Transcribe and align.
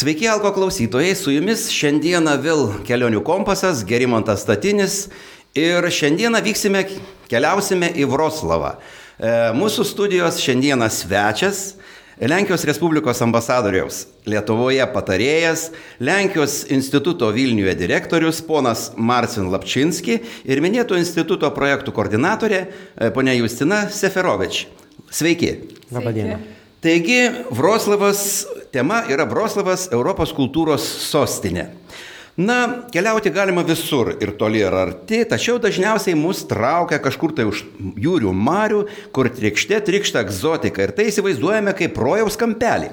Sveiki, 0.00 0.28
Alko 0.28 0.48
klausytojai, 0.56 1.12
su 1.12 1.28
jumis 1.34 1.66
šiandieną 1.76 2.32
vėl 2.40 2.60
kelionių 2.88 3.20
kompasas, 3.20 3.82
Gerimantas 3.84 4.40
Statinis 4.46 4.94
ir 5.52 5.84
šiandieną 5.92 6.38
vyksime, 6.46 6.86
keliausime 7.28 7.90
į 8.00 8.06
Vroslavą. 8.08 8.70
E, 8.78 9.32
mūsų 9.58 9.84
studijos 9.84 10.38
šiandieną 10.40 10.86
svečias 10.88 11.60
Lenkijos 12.16 12.64
Respublikos 12.70 13.20
ambasadoriaus 13.26 14.06
Lietuvoje 14.24 14.86
patarėjas, 14.94 15.66
Lenkijos 16.00 16.62
instituto 16.72 17.28
Vilniuje 17.36 17.74
direktorius 17.82 18.40
ponas 18.40 18.86
Marcin 18.96 19.50
Lapčinski 19.52 20.16
ir 20.48 20.62
minėto 20.64 20.96
instituto 20.96 21.52
projektų 21.52 21.92
koordinatorė 21.98 22.62
e, 22.62 23.12
ponia 23.12 23.36
Justina 23.36 23.82
Seferovič. 23.92 24.62
Sveiki. 25.12 25.52
Labadiena. 25.92 26.40
Taigi, 26.80 27.30
Vroslavas, 27.50 28.46
tema 28.72 29.02
yra 29.12 29.26
Vroslavas 29.28 29.90
Europos 29.92 30.30
kultūros 30.32 30.80
sostinė. 31.10 31.66
Na, 32.40 32.86
keliauti 32.88 33.28
galima 33.34 33.60
visur 33.68 34.14
ir 34.16 34.32
toli 34.40 34.62
ir 34.64 34.72
arti, 34.72 35.18
tačiau 35.28 35.58
dažniausiai 35.60 36.16
mus 36.16 36.40
traukia 36.48 36.96
kažkur 37.04 37.34
tai 37.36 37.44
už 37.50 37.66
jūrių 38.00 38.32
marių, 38.32 38.80
kur 39.12 39.28
trikšte 39.28 39.76
trikšta 39.84 40.22
egzotika 40.24 40.86
ir 40.86 40.94
tai 40.96 41.10
įsivaizduojame 41.10 41.76
kaip 41.76 42.00
rojaus 42.00 42.40
kampelį. 42.40 42.88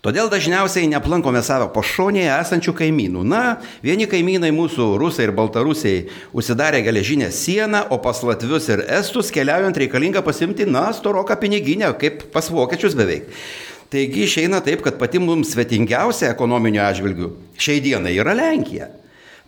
Todėl 0.00 0.30
dažniausiai 0.32 0.86
neaplankome 0.88 1.42
savo 1.44 1.66
pašonėje 1.74 2.30
esančių 2.32 2.72
kaimynų. 2.78 3.20
Na, 3.28 3.40
vieni 3.84 4.06
kaimynai 4.08 4.48
mūsų 4.56 4.94
rusai 5.00 5.26
ir 5.26 5.32
baltarusiai 5.36 6.06
užsidarė 6.32 6.80
geležinę 6.86 7.28
sieną, 7.36 7.82
o 7.92 7.98
pas 8.00 8.22
latvius 8.24 8.70
ir 8.72 8.80
estus 8.96 9.28
keliaujant 9.34 9.76
reikalinga 9.76 10.22
pasimti, 10.24 10.64
na, 10.64 10.86
storoką 10.96 11.36
piniginę, 11.42 11.92
kaip 12.00 12.30
pas 12.32 12.48
vokiečius 12.48 12.96
beveik. 12.96 13.28
Taigi 13.92 14.24
išeina 14.24 14.62
taip, 14.64 14.80
kad 14.86 14.96
pati 14.96 15.20
mums 15.20 15.52
svetingiausia 15.52 16.32
ekonominiu 16.32 16.80
atžvilgiu 16.86 17.34
šiai 17.60 17.84
dienai 17.84 18.16
yra 18.16 18.32
Lenkija. 18.38 18.88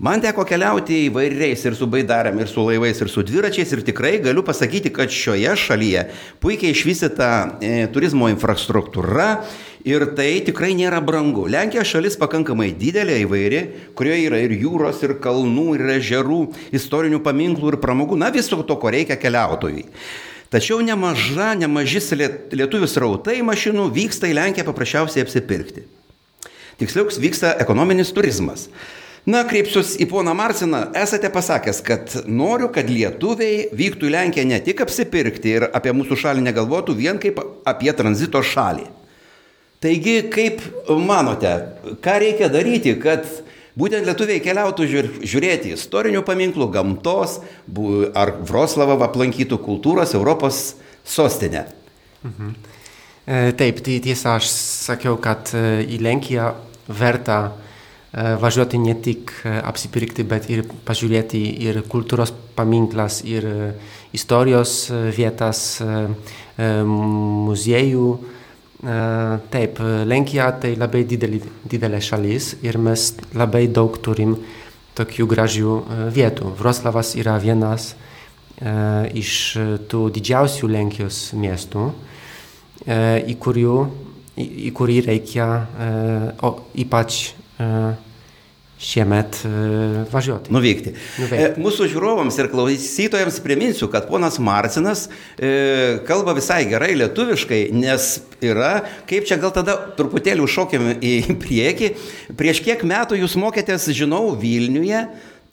Man 0.03 0.19
teko 0.19 0.43
keliauti 0.49 1.05
įvairiais 1.07 1.61
ir 1.69 1.77
su 1.79 1.87
baidarėm, 1.87 2.41
ir 2.43 2.49
su 2.51 2.65
laivais, 2.67 2.99
ir 3.05 3.11
su 3.13 3.23
dviračiais 3.23 3.71
ir 3.77 3.85
tikrai 3.87 4.17
galiu 4.25 4.43
pasakyti, 4.43 4.91
kad 4.91 5.13
šioje 5.15 5.53
šalyje 5.63 6.03
puikiai 6.43 6.75
išvystyta 6.75 7.29
e, 7.63 7.75
turizmo 7.95 8.27
infrastruktūra 8.33 9.29
ir 9.89 10.05
tai 10.17 10.41
tikrai 10.47 10.73
nėra 10.79 11.01
brangu. 11.05 11.47
Lenkija 11.51 11.85
šalis 11.87 12.19
pakankamai 12.21 12.71
didelė, 12.79 13.21
įvairi, 13.25 13.63
kurioje 13.99 14.27
yra 14.29 14.43
ir 14.45 14.55
jūros, 14.57 15.03
ir 15.07 15.17
kalnų, 15.23 15.67
ir 15.79 15.95
ežerų, 15.99 16.43
istorinių 16.75 17.23
paminklų, 17.25 17.75
ir 17.75 17.81
pramogų, 17.83 18.19
na 18.21 18.31
viso 18.35 18.61
to, 18.63 18.79
ko 18.79 18.93
reikia 18.95 19.19
keliautojui. 19.21 19.87
Tačiau 20.53 20.83
nemaža, 20.85 21.55
nemažis 21.57 22.11
lietuvių 22.13 22.89
srautai 22.91 23.39
mašinų 23.47 23.89
vyksta 23.95 24.29
į 24.29 24.37
Lenkiją 24.37 24.67
paprasčiausiai 24.69 25.25
apsipirkti. 25.25 25.87
Tiksliau, 26.81 27.09
vyksta 27.09 27.55
ekonominis 27.63 28.13
turizmas. 28.13 28.67
Na, 29.23 29.45
kreipsiuos 29.47 29.95
į 30.03 30.09
poną 30.11 30.35
Marciną. 30.35 30.89
Esate 30.99 31.31
pasakęs, 31.33 31.79
kad 31.87 32.15
noriu, 32.27 32.67
kad 32.75 32.89
lietuviai 32.91 33.69
vyktų 33.71 34.11
į 34.11 34.13
Lenkiją 34.17 34.45
ne 34.51 34.59
tik 34.67 34.83
apsipirkti 34.83 35.55
ir 35.57 35.69
apie 35.71 35.95
mūsų 35.95 36.19
šalį 36.25 36.43
negalvotų 36.51 36.97
vien 36.99 37.23
kaip 37.23 37.39
apie 37.65 37.95
tranzito 37.97 38.43
šalį. 38.43 38.89
Taigi, 39.83 40.17
kaip 40.31 40.61
manote, 40.89 41.53
ką 42.05 42.19
reikia 42.23 42.51
daryti, 42.53 42.95
kad 43.03 43.27
būtent 43.79 44.07
lietuviai 44.07 44.43
keliautų 44.45 44.87
žiūrėti 45.27 45.75
istorinių 45.75 46.23
paminklų, 46.27 46.69
gamtos, 46.75 47.41
ar 48.15 48.37
Vroslavą 48.47 49.01
aplankytų 49.09 49.59
kultūros 49.65 50.15
Europos 50.15 50.77
sostinę? 51.03 51.67
Mhm. 52.23 52.55
E, 53.23 53.43
taip, 53.59 53.83
tai 53.83 53.99
tiesa, 54.03 54.37
aš 54.39 54.49
sakiau, 54.87 55.17
kad 55.23 55.51
e, 55.55 55.83
į 55.87 56.01
Lenkiją 56.03 56.53
verta 56.91 57.43
E, 58.13 58.35
važiuoti 58.37 58.77
ne 58.77 58.93
tik 59.01 59.31
apsipirkti, 59.65 60.25
bet 60.29 60.51
ir 60.53 60.67
pažiūrėti 60.85 61.41
ir 61.65 61.79
kultūros 61.89 62.35
paminklas, 62.57 63.23
ir 63.25 63.47
istorijos 64.13 64.91
vietas, 65.17 65.81
muziejų. 66.59 68.09
Taip, 68.83 69.79
Lenkija 70.11 70.49
tai 70.59 70.73
labai 70.75 71.05
didelį, 71.07 71.39
didelė 71.71 72.01
šalis 72.03 72.49
ir 72.67 72.81
mes 72.83 73.13
labai 73.39 73.69
daug 73.71 73.95
turim 74.03 74.35
tokių 74.99 75.27
gražių 75.31 75.77
vietų. 76.11 76.51
Vroslavas 76.59 77.13
yra 77.15 77.37
vienas 77.39 77.93
iš 79.15 79.35
tų 79.87 80.01
didžiausių 80.17 80.71
Lenkijos 80.75 81.21
miestų, 81.39 81.87
į, 82.83 83.37
kurių, 83.39 83.77
į, 84.35 84.49
į 84.67 84.75
kurį 84.75 84.99
reikia 85.07 85.47
o, 86.43 86.53
ypač 86.83 87.23
šiemet 88.83 89.39
važiuoti. 90.13 90.51
Nuvykti. 90.53 90.93
Nuveikti. 91.23 91.63
Mūsų 91.63 91.87
žiūrovams 91.93 92.37
ir 92.41 92.49
klausytojams 92.53 93.39
priminsiu, 93.45 93.89
kad 93.93 94.09
ponas 94.11 94.41
Marcinas 94.43 95.05
e, 95.39 96.01
kalba 96.09 96.35
visai 96.37 96.65
gerai 96.71 96.93
lietuviškai, 96.99 97.63
nes 97.77 98.09
yra, 98.43 98.75
kaip 99.11 99.29
čia 99.29 99.39
gal 99.43 99.55
tada 99.55 99.77
truputėlį 99.99 100.45
užšokėm 100.47 100.89
į 100.99 101.15
priekį, 101.43 101.93
prieš 102.39 102.63
kiek 102.67 102.83
metų 102.89 103.21
jūs 103.23 103.39
mokėtės, 103.41 103.87
žinau, 103.95 104.25
Vilniuje, 104.39 105.05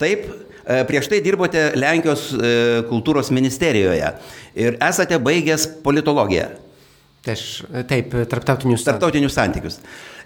taip, 0.01 0.25
e, 0.65 0.81
prieš 0.89 1.11
tai 1.11 1.21
dirbote 1.25 1.69
Lenkijos 1.77 2.31
e, 2.33 2.55
kultūros 2.89 3.29
ministerijoje 3.35 4.15
ir 4.57 4.81
esate 4.89 5.21
baigęs 5.21 5.69
politologiją. 5.85 6.49
Też, 7.25 7.63
taip, 7.89 8.13
tarptautinius, 8.31 8.85
tarptautinius 8.87 9.35
santykius. 9.35 9.79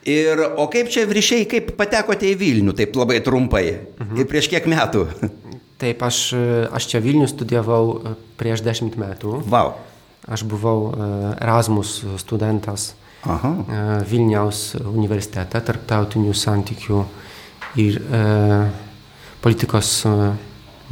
Ir, 0.06 0.40
o 0.60 0.68
kaip 0.72 0.92
čia 0.94 1.08
ryšiai, 1.10 1.48
kaip 1.50 1.72
patekote 1.80 2.28
į 2.30 2.36
Vilnių, 2.38 2.76
taip 2.78 2.98
labai 3.00 3.22
trumpai, 3.24 3.64
mhm. 3.98 4.20
ir 4.20 4.30
prieš 4.30 4.50
kiek 4.52 4.68
metų? 4.70 5.08
Taip, 5.82 6.04
aš, 6.06 6.20
aš 6.72 6.88
čia 6.92 7.02
Vilnių 7.04 7.26
studijavau 7.28 7.84
e, 7.96 8.14
prieš 8.40 8.62
dešimt 8.64 8.94
metų. 9.00 9.42
Wow. 9.52 9.74
Aš 10.32 10.46
buvau 10.48 10.94
e, 10.94 11.08
Erasmus 11.44 11.98
studentas 12.22 12.94
Aha. 13.28 13.52
E, 13.52 13.82
Vilniaus 14.08 14.62
universitete, 14.80 15.60
tarptautinių 15.60 16.32
santykių 16.38 17.02
ir 17.84 18.00
e, 18.00 18.24
politikos 19.44 19.98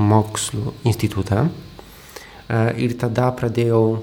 mokslų 0.01 0.73
institute. 0.88 1.45
E, 1.45 2.62
ir 2.83 2.95
tada 3.00 3.29
pradėjau 3.38 3.83
e, 3.95 4.01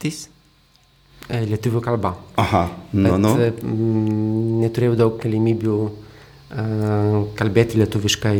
mokytis 0.00 0.28
E, 1.30 1.44
lietuvių 1.46 1.80
kalba. 1.84 2.14
Aha, 2.40 2.64
nu, 2.96 3.12
Bet, 3.12 3.60
nu. 3.62 3.74
Neturėjau 4.64 4.96
daug 4.98 5.18
galimybių 5.20 5.76
e, 5.86 6.64
kalbėti 7.38 7.78
lietuviškai, 7.78 8.38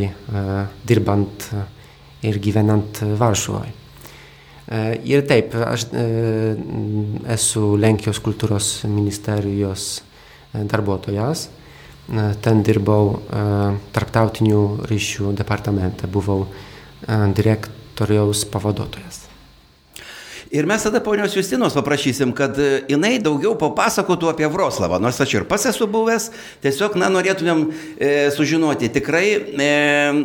dirbant 0.89 1.47
ir 2.27 2.41
gyvenant 2.43 3.03
Varšuvoje. 3.21 3.77
Ir 5.11 5.25
taip, 5.27 5.55
aš 5.67 5.89
esu 7.35 7.63
Lenkijos 7.83 8.21
kultūros 8.23 8.69
ministerijos 8.87 9.87
darbuotojas. 10.55 11.49
Ten 12.45 12.63
dirbau 12.67 13.17
tarptautinių 13.91 14.61
ryšių 14.87 15.33
departamente, 15.41 16.07
buvau 16.07 16.45
direktoriaus 17.35 18.45
pavaduotojas. 18.53 19.30
Ir 20.51 20.67
mes 20.67 20.83
tada 20.83 20.99
ponios 21.01 21.37
Justinos 21.37 21.77
paprašysim, 21.79 22.33
kad 22.35 22.57
e, 22.59 22.81
jinai 22.91 23.21
daugiau 23.23 23.53
papasakotų 23.55 24.33
apie 24.33 24.49
Vroslavą, 24.51 24.99
nors 24.99 25.21
aš 25.23 25.37
ir 25.37 25.45
pas 25.47 25.63
esu 25.71 25.87
buvęs, 25.87 26.27
tiesiog, 26.65 26.97
na, 26.99 27.07
norėtumėm 27.15 27.61
e, 27.71 28.09
sužinoti 28.35 28.91
tikrai, 28.97 29.29
e, 29.39 29.69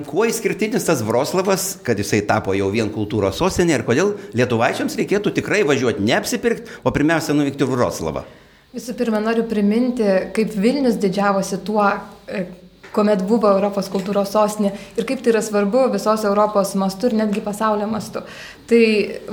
kuo 0.09 0.25
išskirtinis 0.25 0.89
tas 0.89 1.03
Vroslavas, 1.05 1.67
kad 1.85 2.01
jisai 2.01 2.23
tapo 2.25 2.57
jau 2.57 2.71
vien 2.73 2.89
kultūros 2.89 3.37
sostinė 3.37 3.77
ir 3.77 3.85
kodėl 3.85 4.15
lietuvaičiams 4.33 4.97
reikėtų 4.97 5.35
tikrai 5.37 5.61
važiuoti 5.69 6.01
neapsipirkti, 6.09 6.81
o 6.81 6.95
pirmiausia 6.95 7.37
nuvykti 7.37 7.69
Vroslavą. 7.69 8.25
Visų 8.73 8.97
pirma, 8.97 9.21
noriu 9.21 9.45
priminti, 9.45 10.09
kaip 10.33 10.57
Vilnius 10.57 10.97
didžiavosi 11.05 11.61
tuo, 11.69 11.85
e, 12.25 12.47
kuomet 12.95 13.23
buvo 13.27 13.51
Europos 13.51 13.89
kultūros 13.91 14.31
sostinė 14.33 14.71
ir 14.95 15.07
kaip 15.07 15.23
tai 15.23 15.33
yra 15.35 15.43
svarbu 15.43 15.89
visos 15.93 16.23
Europos 16.27 16.73
mastu 16.79 17.11
ir 17.11 17.17
netgi 17.19 17.43
pasaulio 17.43 17.89
mastu. 17.91 18.23
Tai 18.69 18.85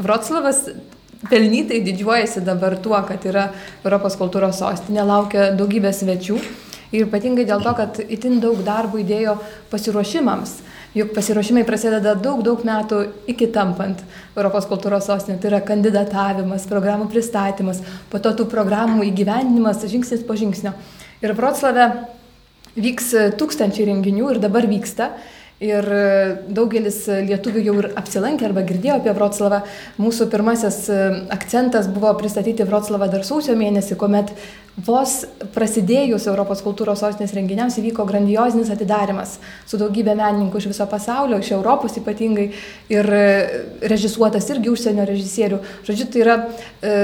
Vroclavas 0.03 0.67
pelnytai 1.31 1.81
didžiuojasi 1.87 2.43
dabar 2.47 2.77
tuo, 2.83 2.99
kad 3.07 3.25
yra 3.29 3.49
Europos 3.85 4.19
kultūros 4.19 4.59
sostinė, 4.59 5.05
laukia 5.07 5.53
daugybė 5.59 5.95
svečių 5.95 6.39
ir 6.93 7.07
ypatingai 7.07 7.47
dėl 7.49 7.63
to, 7.65 7.73
kad 7.79 8.01
itin 8.03 8.41
daug 8.43 8.61
darbo 8.67 9.01
įdėjo 9.01 9.39
pasiruošimams. 9.73 10.59
Juk 10.93 11.15
pasiruošimai 11.17 11.63
prasideda 11.65 12.13
daug, 12.21 12.43
daug 12.45 12.61
metų 12.69 12.99
iki 13.33 13.47
tampant 13.55 14.03
Europos 14.37 14.67
kultūros 14.69 15.07
sostinė. 15.09 15.39
Tai 15.41 15.49
yra 15.49 15.63
kandidatavimas, 15.65 16.67
programų 16.69 17.07
pristatymas, 17.13 17.81
po 18.13 18.21
to 18.21 18.35
tų 18.37 18.45
programų 18.53 19.07
įgyvendinimas 19.09 19.81
žingsnis 19.89 20.27
po 20.29 20.37
žingsnio. 20.37 20.75
Ir 21.25 21.33
Vroclave 21.39 21.87
vyks 22.77 23.13
tūkstančiai 23.39 23.89
renginių 23.91 24.35
ir 24.35 24.43
dabar 24.43 24.69
vyksta. 24.71 25.13
Ir 25.63 25.87
daugelis 26.51 27.05
lietuvių 27.07 27.61
jau 27.63 27.75
ir 27.79 27.87
apsilankė 27.95 28.49
arba 28.49 28.65
girdėjo 28.67 28.97
apie 28.99 29.13
Vroclavą. 29.15 29.61
Mūsų 30.03 30.27
pirmasis 30.33 30.89
akcentas 31.31 31.87
buvo 31.87 32.11
pristatyti 32.19 32.67
Vroclavą 32.67 33.07
dar 33.13 33.23
sausio 33.23 33.55
mėnesį, 33.55 33.95
kuomet 34.01 34.33
Vos 34.73 35.19
prasidėjus 35.53 36.25
Europos 36.31 36.63
kultūros 36.65 37.03
sostinės 37.03 37.35
renginiams 37.37 37.75
įvyko 37.77 38.07
grandiozinis 38.09 38.71
atidarimas 38.73 39.35
su 39.69 39.77
daugybė 39.77 40.15
menininkų 40.17 40.63
iš 40.63 40.71
viso 40.71 40.87
pasaulio, 40.89 41.37
iš 41.43 41.51
Europos 41.59 41.99
ypatingai 42.01 42.47
ir 42.95 43.11
režisuotas 43.93 44.49
irgi 44.55 44.73
užsienio 44.73 45.05
režisierių. 45.11 45.61
Žodžiu, 45.85 46.09
tai 46.09 46.25
yra 46.25 46.39
e, 46.41 46.97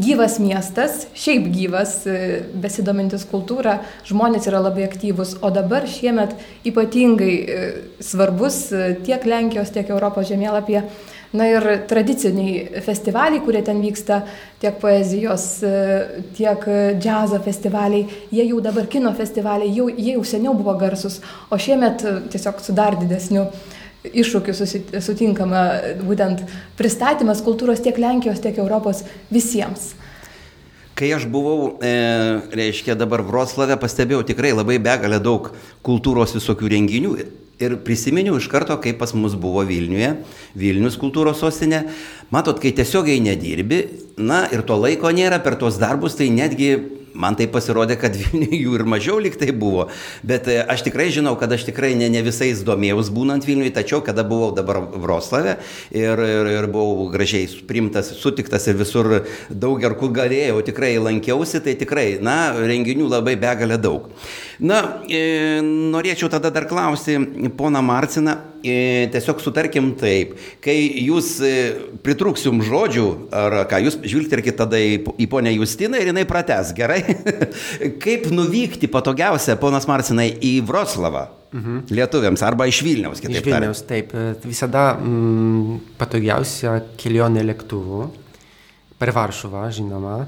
gyvas 0.00 0.38
miestas, 0.40 1.04
šiaip 1.12 1.52
gyvas, 1.52 1.98
e, 2.08 2.40
besidomintis 2.62 3.28
kultūrą, 3.28 3.80
žmonės 4.08 4.48
yra 4.48 4.64
labai 4.64 4.88
aktyvus, 4.88 5.36
o 5.44 5.52
dabar 5.52 5.84
šiemet 5.90 6.32
ypatingai 6.72 7.32
e, 7.36 7.62
svarbus 8.00 8.70
e, 8.72 8.94
tiek 9.04 9.28
Lenkijos, 9.28 9.72
tiek 9.76 9.92
Europos 9.92 10.30
žemėlapyje 10.30 10.86
Na 11.30 11.46
ir 11.46 11.62
tradiciniai 11.86 12.82
festivaliai, 12.82 13.38
kurie 13.44 13.60
ten 13.62 13.78
vyksta, 13.78 14.24
tiek 14.58 14.80
poezijos, 14.82 15.44
e, 15.62 15.74
tiek 16.34 16.64
džiazo 16.98 17.38
festivaliai, 17.44 18.08
jie 18.34 18.48
jau 18.48 18.58
dabar 18.64 18.88
kino 18.90 19.12
festivaliai, 19.14 19.70
jau, 19.76 19.86
jie 19.94 20.16
jau 20.16 20.24
seniau 20.26 20.56
buvo 20.58 20.74
garsus, 20.80 21.20
o 21.46 21.58
šiemet 21.58 22.02
e, 22.02 22.16
tiesiog 22.34 22.58
su 22.64 22.74
dar 22.74 22.98
didesniu 22.98 23.46
iššūkiu 24.02 24.54
sutinkama 25.04 25.62
būtent 26.02 26.42
pristatymas 26.78 27.42
kultūros 27.46 27.82
tiek 27.84 27.98
Lenkijos, 28.00 28.40
tiek 28.42 28.58
Europos 28.58 29.04
visiems. 29.30 29.92
Kai 30.98 31.12
aš 31.14 31.28
buvau, 31.30 31.76
e, 31.78 31.92
reiškia, 32.58 32.96
dabar 32.98 33.22
Vroclave, 33.24 33.78
pastebėjau 33.80 34.24
tikrai 34.32 34.50
labai 34.56 34.80
begalę 34.82 35.20
daug 35.22 35.52
kultūros 35.86 36.34
visokių 36.36 36.74
renginių 36.74 37.14
Ir 37.60 37.74
prisiminiau 37.84 38.38
iš 38.40 38.46
karto, 38.48 38.72
kaip 38.80 38.96
pas 39.02 39.10
mus 39.12 39.34
buvo 39.36 39.60
Vilniuje, 39.68 40.14
Vilnius 40.56 40.96
kultūros 41.00 41.42
sostinė. 41.42 41.82
Matot, 42.32 42.56
kai 42.62 42.72
tiesiogiai 42.72 43.20
nedirbi, 43.20 43.82
na 44.16 44.46
ir 44.48 44.64
to 44.64 44.78
laiko 44.80 45.12
nėra 45.12 45.42
per 45.44 45.58
tuos 45.60 45.76
darbus, 45.80 46.16
tai 46.16 46.30
netgi 46.32 46.70
man 47.14 47.36
tai 47.36 47.46
pasirodė, 47.50 47.96
kad 48.00 48.16
Vilniuje 48.20 48.62
jų 48.62 48.78
ir 48.78 48.84
mažiau 48.88 49.18
liktai 49.22 49.52
buvo, 49.52 49.88
bet 50.26 50.48
e, 50.50 50.56
aš 50.62 50.84
tikrai 50.86 51.10
žinau, 51.12 51.34
kad 51.40 51.52
aš 51.52 51.66
tikrai 51.68 51.92
ne, 51.98 52.08
ne 52.12 52.22
visais 52.24 52.62
domėjaus 52.66 53.10
būnant 53.14 53.46
Vilniuje, 53.46 53.74
tačiau 53.76 54.00
kada 54.06 54.24
buvau 54.26 54.52
dabar 54.56 54.80
Vroclave 54.80 55.58
ir, 55.90 56.24
ir, 56.24 56.52
ir 56.56 56.68
buvau 56.70 57.08
gražiai 57.12 57.48
primtas, 57.68 58.12
sutiktas 58.20 58.68
ir 58.70 58.78
visur 58.80 59.18
daug 59.50 59.82
ir 59.82 59.96
kur 60.00 60.14
galėjau, 60.16 60.60
tikrai 60.66 60.94
lankiausi, 61.02 61.62
tai 61.64 61.76
tikrai, 61.80 62.14
na, 62.24 62.54
renginių 62.56 63.10
labai 63.10 63.36
begalė 63.40 63.80
daug. 63.80 64.08
Na, 64.60 65.00
e, 65.08 65.60
norėčiau 65.64 66.28
tada 66.28 66.50
dar 66.52 66.66
klausti 66.68 67.16
poną 67.56 67.80
Marciną, 67.84 68.34
e, 68.60 69.08
tiesiog 69.12 69.40
sutarkim 69.40 69.94
taip, 69.96 70.34
kai 70.60 70.76
jūs 71.00 71.30
e, 71.40 71.52
pritrūksim 72.04 72.60
žodžių, 72.66 73.06
ar 73.32 73.56
ką, 73.70 73.80
jūs 73.86 73.96
žvilgterkite 74.04 74.58
tada 74.60 74.76
į, 74.76 74.98
į 75.16 75.28
ponę 75.32 75.54
Justiną 75.54 76.00
ir 76.00 76.12
jinai 76.12 76.26
prates, 76.28 76.74
gerai? 76.76 77.00
Kaip 78.04 78.28
nuvykti 78.34 78.90
patogiausia, 78.92 79.56
ponas 79.60 79.88
Marcinai, 79.88 80.28
į 80.36 80.58
Vroclavą? 80.68 81.30
Mhm. 81.56 81.80
Lietuviams 81.96 82.44
arba 82.46 82.68
iš 82.68 82.82
Vilniaus, 82.86 83.24
kitaip 83.24 83.40
tariant. 83.40 83.72
Iš 83.72 83.80
Vilniaus, 83.80 83.80
taip. 83.88 84.12
Visada 84.44 84.84
mm, 85.00 85.96
patogiausia 85.98 86.76
kelionė 87.00 87.42
lėktuvu 87.48 88.04
per 89.00 89.16
Varšuvą, 89.16 89.64
žinoma. 89.74 90.20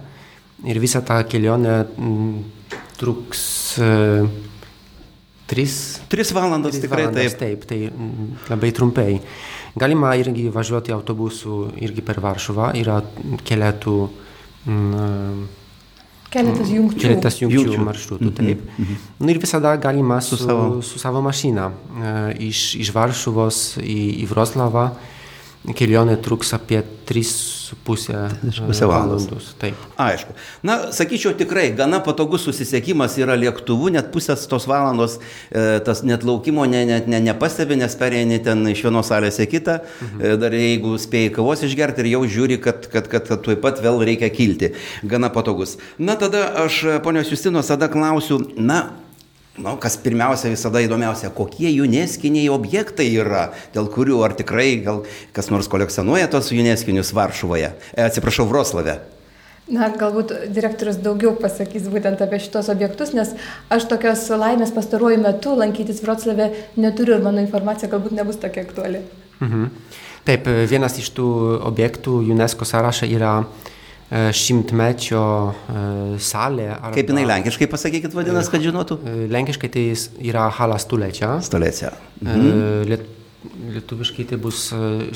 Ir 0.67 0.81
visa 0.83 1.03
ta 1.05 1.21
kelionė 1.29 1.77
mm, 1.85 2.62
truks 3.03 3.43
e, 3.83 3.89
tris, 5.51 6.01
tris 6.09 6.31
valandas, 6.33 6.77
tris 6.77 6.87
tikrai 6.87 7.09
valandas, 7.09 7.35
taip. 7.35 7.67
Taip, 7.67 7.67
tai 7.69 7.81
mm, 7.91 8.29
labai 8.53 8.71
trumpai. 8.77 9.17
Galima 9.79 10.13
irgi 10.21 10.47
važiuoti 10.53 10.95
autobusu 10.95 11.65
irgi 11.83 12.05
per 12.05 12.21
Varšuvą, 12.23 12.71
yra 12.79 13.01
keletų 13.49 13.99
mm, 14.69 15.43
Keletas 16.33 16.71
jungčių. 16.73 17.01
Keletas 17.03 17.35
jungčių, 17.43 17.59
jungčių. 17.59 17.81
maršrutų, 17.85 18.25
mm 18.25 18.31
-hmm. 18.31 18.47
taip. 18.47 18.61
Mm 18.79 18.85
-hmm. 18.85 19.09
Nu 19.21 19.31
ir 19.31 19.39
visada 19.39 19.77
galima 19.77 20.21
su, 20.21 20.37
su, 20.37 20.45
savo, 20.45 20.83
su 20.83 20.99
savo 20.99 21.21
mašina 21.21 21.71
e, 21.71 22.37
iš, 22.49 22.75
iš 22.75 22.95
Varšuvos 22.95 23.77
į, 23.77 24.23
į 24.23 24.29
Vroclavą 24.31 24.91
kelionė 25.71 26.17
truks 26.23 26.51
apie 26.57 26.81
3,5 27.07 28.87
valandos. 28.91 29.53
Taip. 29.61 29.79
Aišku. 30.01 30.35
Na, 30.67 30.91
sakyčiau, 30.95 31.37
tikrai 31.39 31.69
gana 31.79 32.01
patogus 32.03 32.43
susisiekimas 32.49 33.15
yra 33.23 33.37
lėktuvu, 33.39 33.93
net 33.95 34.11
pusės 34.15 34.49
tos 34.51 34.67
valandos 34.71 35.21
e, 35.21 35.79
tas 35.87 36.03
net 36.07 36.27
laukimo 36.27 36.67
ne, 36.67 36.83
net 36.89 37.07
ne, 37.11 37.21
nepastebi, 37.29 37.79
nes 37.79 37.95
perėjai 37.99 38.41
ten 38.49 38.67
iš 38.73 38.83
vienos 38.89 39.13
salės 39.13 39.39
į 39.43 39.49
kitą, 39.55 39.79
mhm. 39.83 40.19
e, 40.19 40.35
dar 40.43 40.59
jeigu 40.59 40.97
spėjai 41.03 41.35
kavos 41.39 41.63
išgerti 41.69 42.03
ir 42.03 42.13
jau 42.17 42.25
žiūri, 42.27 42.59
kad, 42.63 42.91
kad, 42.91 43.07
kad, 43.13 43.31
kad 43.31 43.47
tuoj 43.47 43.61
pat 43.63 43.79
vėl 43.85 44.03
reikia 44.03 44.33
kilti. 44.35 44.75
Gana 45.07 45.31
patogus. 45.35 45.79
Na, 45.99 46.19
tada 46.19 46.49
aš, 46.65 46.83
ponios 47.07 47.31
Justinos, 47.31 47.71
tada 47.71 47.91
klausiu, 47.93 48.43
na, 48.59 48.83
Nu, 49.61 49.75
kas 49.77 49.99
pirmiausia 50.01 50.49
visada 50.49 50.81
įdomiausia, 50.81 51.29
kokie 51.37 51.69
UNESCO 51.85 52.31
objektai 52.55 53.11
yra, 53.21 53.51
dėl 53.75 53.91
kurių 53.93 54.23
ar 54.25 54.33
tikrai 54.33 54.81
gal 54.81 55.03
kas 55.37 55.51
nors 55.53 55.69
kolekcionuoja 55.69 56.31
tos 56.33 56.49
UNESCO 56.53 56.93
Varšuvoje, 57.13 57.75
e, 57.93 58.03
atsiprašau, 58.03 58.47
Vroslave. 58.49 59.01
Na, 59.69 59.91
galbūt 59.93 60.33
direktorius 60.49 60.97
daugiau 60.97 61.37
pasakys 61.37 61.85
būtent 61.93 62.23
apie 62.25 62.41
šitos 62.41 62.71
objektus, 62.73 63.13
nes 63.13 63.35
aš 63.69 63.85
tokios 63.93 64.25
laimės 64.31 64.73
pastaruoju 64.73 65.21
metu 65.21 65.53
lankytis 65.55 66.01
Vroclave 66.03 66.49
neturiu 66.77 67.19
ir 67.19 67.23
mano 67.23 67.45
informacija 67.45 67.93
galbūt 67.93 68.17
nebus 68.17 68.41
tokia 68.41 68.65
aktuali. 68.65 69.05
Mhm. 69.41 69.69
Taip, 70.25 70.49
vienas 70.71 70.97
iš 70.99 71.13
tų 71.13 71.29
objektų 71.67 72.23
UNESCO 72.31 72.65
sąrašą 72.65 73.09
yra 73.11 73.41
uh, 73.43 73.72
šimtmečio 74.13 75.25
e, 75.49 75.83
salė. 76.21 76.69
Arba, 76.75 76.93
Kaip 76.93 77.11
jinai 77.13 77.25
lenkiškai 77.29 77.69
pasakykit 77.73 78.13
vadinasi, 78.17 78.53
kad 78.53 78.65
žinotų? 78.65 78.99
E, 79.09 79.15
lenkiškai 79.33 79.71
tai 79.73 79.85
yra 80.21 80.49
hala 80.53 80.77
stulečia. 80.83 81.39
Stulečia. 81.45 81.95
Mhm. 82.21 82.51
Liet, 82.91 83.07
lietuviškai 83.73 84.27
tai 84.29 84.39
bus 84.43 84.67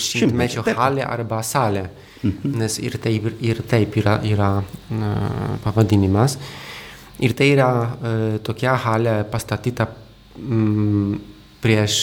šimtmečio 0.03 0.65
halė 0.67 1.05
arba 1.07 1.43
salė, 1.47 1.85
mhm. 2.23 2.57
nes 2.63 2.79
ir 2.83 2.97
taip, 3.03 3.29
ir 3.45 3.61
taip 3.69 4.01
yra, 4.01 4.17
yra 4.27 4.51
pavadinimas. 5.65 6.39
Ir 7.23 7.33
tai 7.37 7.53
yra 7.55 7.69
tokia 8.45 8.75
halė 8.81 9.21
pastatyta 9.31 9.87
mm, 10.37 11.15
prieš 11.63 12.01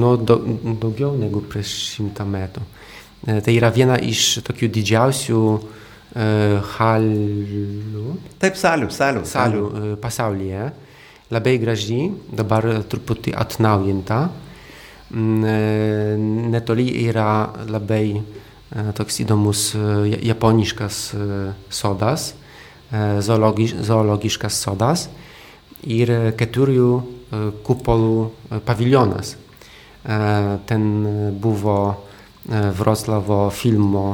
nu, 0.00 0.14
daug, 0.16 0.46
daugiau 0.80 1.16
negu 1.18 1.42
prieš 1.44 1.74
šimtą 1.96 2.24
metų. 2.28 2.62
Tai 3.26 3.52
yra 3.52 3.68
viena 3.74 3.98
iš 4.00 4.38
tokių 4.46 4.70
didžiausių 4.78 5.42
uh, 5.42 5.68
halių. 6.14 8.04
Taip, 8.42 8.56
salių, 8.58 8.90
salių. 8.90 9.24
Salių 9.28 9.96
pasaulyje. 10.02 10.70
Labai 11.30 11.58
graži, 11.62 12.10
dabar 12.34 12.66
truputį 12.90 13.36
atnaujinta. 13.38 14.24
Netoli 15.14 16.88
yra 17.06 17.52
labai 17.70 18.22
toks 18.98 19.20
įdomus 19.22 19.70
japoniškas 20.26 20.98
sodas, 21.70 22.32
zoologiš, 23.22 23.76
zoologiškas 23.86 24.58
sodas 24.66 25.08
ir 25.86 26.34
keturių 26.38 26.90
kupolų 27.66 28.60
paviljonas. 28.66 29.36
Ten 30.66 30.86
buvo 31.38 31.78
Wroclawo 32.50 33.50
filmo 33.52 34.06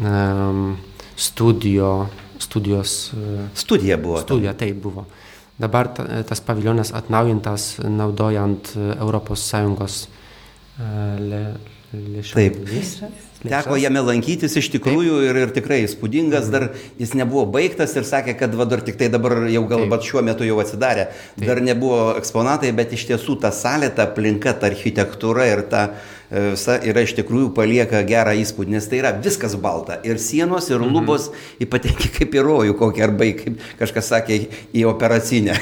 um, 0.00 0.76
studio, 1.18 2.06
studijos. 2.38 3.12
E, 3.12 3.48
studija 3.54 3.96
buvo. 3.96 4.20
Studija, 4.22 4.54
taip 4.54 4.76
buvo. 4.82 5.06
Dabar 5.58 5.90
ta, 5.94 6.06
tas 6.22 6.40
paviljonas 6.40 6.92
atnaujintas 6.94 7.80
naudojant 7.82 8.70
ES 8.78 9.96
le, 11.18 11.42
lėšas. 11.92 12.34
Taip. 12.38 13.27
Teko 13.38 13.78
jame 13.78 14.02
lankytis 14.02 14.56
iš 14.58 14.70
tikrųjų 14.74 15.20
ir, 15.28 15.40
ir 15.44 15.54
tikrai 15.54 15.80
įspūdingas, 15.84 16.48
mhm. 16.48 16.52
dar 16.54 16.98
jis 16.98 17.14
nebuvo 17.18 17.46
baigtas 17.54 17.94
ir 17.98 18.06
sakė, 18.08 18.34
kad 18.40 18.54
va, 18.58 18.66
dar 18.68 18.82
tik 18.86 18.98
tai 19.00 19.10
dabar 19.12 19.44
jau 19.52 19.64
galbūt 19.70 20.06
šiuo 20.10 20.24
metu 20.26 20.46
jau 20.48 20.58
atsidarė. 20.62 21.08
Taip. 21.36 21.46
Dar 21.46 21.62
nebuvo 21.64 22.14
eksponatai, 22.18 22.74
bet 22.76 22.94
iš 22.98 23.08
tiesų 23.12 23.38
ta 23.42 23.54
salė, 23.54 23.92
ta 23.94 24.08
aplinka, 24.10 24.56
ta 24.58 24.72
architektūra 24.72 25.50
ir 25.52 25.66
ta 25.70 25.88
E, 26.28 26.50
visa 26.52 26.74
yra 26.84 27.00
iš 27.06 27.14
tikrųjų 27.16 27.54
palieka 27.56 28.02
gerą 28.04 28.34
įspūdį, 28.36 28.74
nes 28.74 28.88
tai 28.90 28.98
yra 29.00 29.14
viskas 29.16 29.54
balta. 29.60 29.96
Ir 30.04 30.20
sienos, 30.20 30.68
ir 30.68 30.76
mhm. 30.82 30.92
lubos, 30.92 31.30
mhm. 31.30 31.62
ypatingai 31.64 32.10
kaip 32.18 32.36
į 32.36 32.44
rojų 32.44 32.76
kokį, 32.82 33.04
arba 33.06 33.30
kaip 33.38 33.64
kažkas 33.80 34.12
sakė, 34.12 34.38
į 34.76 34.84
operacinę. 34.90 35.56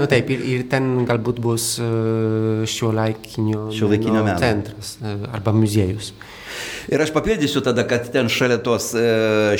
nu, 0.00 0.08
taip, 0.08 0.32
ir, 0.32 0.46
ir 0.54 0.64
ten 0.72 1.04
galbūt 1.08 1.42
bus 1.44 1.74
e, 1.82 1.90
šio 2.68 2.94
laikinio, 2.96 3.68
šio 3.76 3.92
laikinio 3.92 4.24
centras 4.40 4.96
e, 5.02 5.14
arba 5.28 5.52
muziejus. 5.56 6.14
Ir 6.88 7.02
aš 7.02 7.10
papildysiu 7.12 7.60
tada, 7.60 7.84
kad 7.88 8.06
ten 8.12 8.30
šalia 8.32 8.56
tos 8.64 8.90
e, 8.96 9.02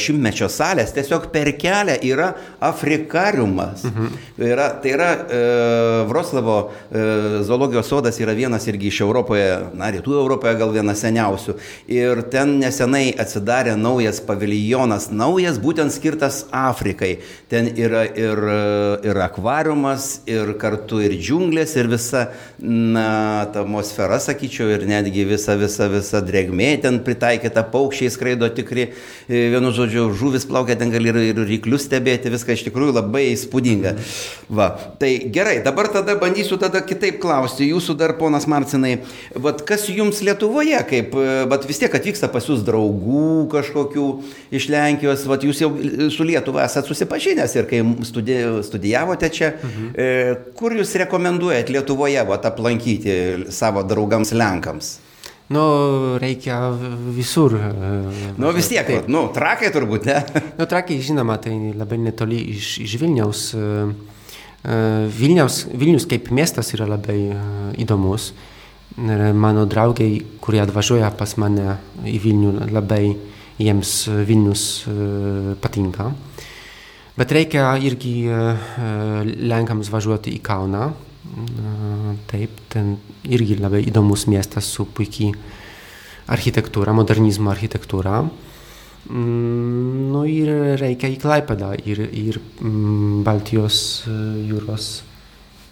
šimtmečio 0.00 0.49
salės 0.49 0.94
tiesiog 0.97 1.28
per 1.32 1.50
kelią 1.61 1.99
yra 2.08 2.30
Afrikariumas. 2.64 3.85
Mhm. 3.85 4.14
Yra, 4.49 4.68
tai 4.80 4.94
yra 4.94 5.08
e, 5.12 5.40
Vroslavo 6.08 6.56
e, 6.64 7.02
zoologijos 7.44 7.90
sodas 7.92 8.16
yra 8.23 8.32
vienas 8.37 8.64
irgi 8.70 8.88
iš 8.88 9.02
Europoje, 9.04 9.49
na, 9.76 9.90
rytų 9.92 10.16
Europoje 10.23 10.54
gal 10.61 10.73
vienas 10.73 11.02
seniausių. 11.04 11.56
Ir 11.92 12.23
ten 12.32 12.56
nesenai 12.62 13.11
atsidarė 13.20 13.76
naujas 13.76 14.23
paviljonas, 14.25 15.11
naujas 15.12 15.61
būtent 15.61 15.92
skirtas 15.92 16.47
Afrikai. 16.54 17.18
Ten 17.52 17.68
yra 17.76 18.06
ir, 18.08 18.42
ir 19.04 19.23
akvariumas, 19.26 20.08
ir 20.30 20.54
kartu 20.61 21.02
ir 21.04 21.18
džiunglės, 21.20 21.76
ir 21.76 21.92
visa, 21.92 22.25
na, 22.64 23.06
atmosfera, 23.44 24.16
sakyčiau, 24.23 24.73
ir 24.73 24.88
netgi 24.88 25.28
visa, 25.28 25.58
visa, 25.61 25.92
visa 25.92 26.25
drėgmė 26.25 26.73
ten 26.82 27.02
pritaikyta 27.04 27.17
pritaikyta, 27.18 27.64
paukščiai 27.72 28.10
skraido 28.12 28.48
tikri, 28.54 28.88
e, 29.28 29.48
vienu 29.52 29.72
žodžiu, 29.75 30.08
žuvis 30.14 30.46
plaukia, 30.46 30.76
ten 30.78 30.90
gali 30.90 31.10
ir, 31.10 31.18
ir 31.32 31.40
ryklius 31.48 31.87
stebėti, 31.88 32.30
viską 32.30 32.54
iš 32.54 32.64
tikrųjų 32.68 32.94
labai 32.94 33.32
įspūdinga. 33.32 33.94
Va, 34.48 34.70
tai 35.00 35.30
gerai, 35.34 35.58
dabar 35.64 35.90
tada 35.92 36.16
bandysiu 36.20 36.58
tada 36.60 36.80
kitaip 36.87 37.18
klausti, 37.20 37.68
jūsų 37.72 37.96
dar 37.98 38.14
ponas 38.18 38.46
Marcinai, 38.48 39.00
vat, 39.34 39.64
kas 39.66 39.88
jums 39.90 40.22
Lietuvoje, 40.22 40.78
kaip, 40.88 41.16
bet 41.50 41.66
vis 41.68 41.82
tiek 41.82 41.94
atvyksta 41.94 42.30
pas 42.32 42.46
jūs 42.46 42.62
draugų 42.66 43.48
kažkokių 43.52 44.06
iš 44.54 44.68
Lenkijos, 44.72 45.26
vat, 45.28 45.44
jūs 45.46 45.62
jau 45.64 45.72
su 46.14 46.26
Lietuva 46.28 46.64
esate 46.66 46.88
susipažinęs 46.88 47.56
ir 47.58 47.68
kai 47.70 47.82
studijavote 48.06 49.32
čia, 49.34 49.52
mhm. 49.58 49.90
e, 49.94 50.08
kur 50.58 50.76
jūs 50.78 50.94
rekomenduojat 51.04 51.72
Lietuvoje 51.75 52.25
vat, 52.28 52.48
aplankyti 52.48 53.18
savo 53.54 53.84
draugams 53.87 54.34
Lenkams? 54.37 54.96
Nu, 55.49 56.17
reikia 56.21 56.59
visur. 57.17 57.55
Nu, 58.37 58.50
vis 58.52 58.69
tiek, 58.69 58.85
taip. 58.85 59.07
nu, 59.09 59.23
trakai 59.33 59.71
turbūt, 59.73 60.05
ne? 60.05 60.43
nu, 60.59 60.67
trakai, 60.69 60.99
žinoma, 61.00 61.38
tai 61.40 61.55
labai 61.73 61.97
netoli 62.02 62.43
iš, 62.52 62.75
iš 62.85 62.97
Vilniaus. 63.00 63.47
Vilniaus. 65.17 65.62
Vilnius 65.73 66.05
kaip 66.11 66.28
miestas 66.37 66.75
yra 66.76 66.90
labai 66.90 67.17
įdomus. 67.81 68.35
Mano 68.99 69.64
draugai, 69.71 70.11
kurie 70.43 70.61
atvažiuoja 70.61 71.14
pas 71.17 71.33
mane 71.40 71.78
į 72.05 72.21
Vilnių, 72.26 72.55
labai 72.75 73.02
jiems 73.57 73.97
Vilnius 74.28 74.69
patinka. 75.64 76.11
Bet 77.17 77.33
reikia 77.33 77.73
irgi 77.81 78.19
Lenkams 79.49 79.88
važiuoti 79.90 80.37
į 80.37 80.45
Kauną 80.45 80.90
Taip, 82.28 82.61
ten 82.73 82.97
irgi 83.28 83.58
labai 83.58 83.82
įdomus 83.88 84.26
miestas 84.30 84.68
su 84.73 84.87
puikiai 84.87 85.32
architektūra, 86.28 86.94
modernizmo 86.97 87.50
architektūra. 87.52 88.23
Mm, 89.08 90.08
nu 90.12 90.25
ir 90.28 90.50
reikia 90.80 91.08
į 91.08 91.20
Klaipadą 91.23 91.73
ir, 91.88 92.02
ir 92.12 92.40
mm, 92.40 93.23
Baltijos 93.25 93.78
e, 94.04 94.16
jūros 94.50 94.88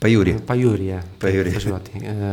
pajūrį. 0.00 0.38
Pajūrį. 0.48 0.88
Pajūrį. 1.20 1.52
Važiuoti. 1.58 2.00
E, 2.00 2.30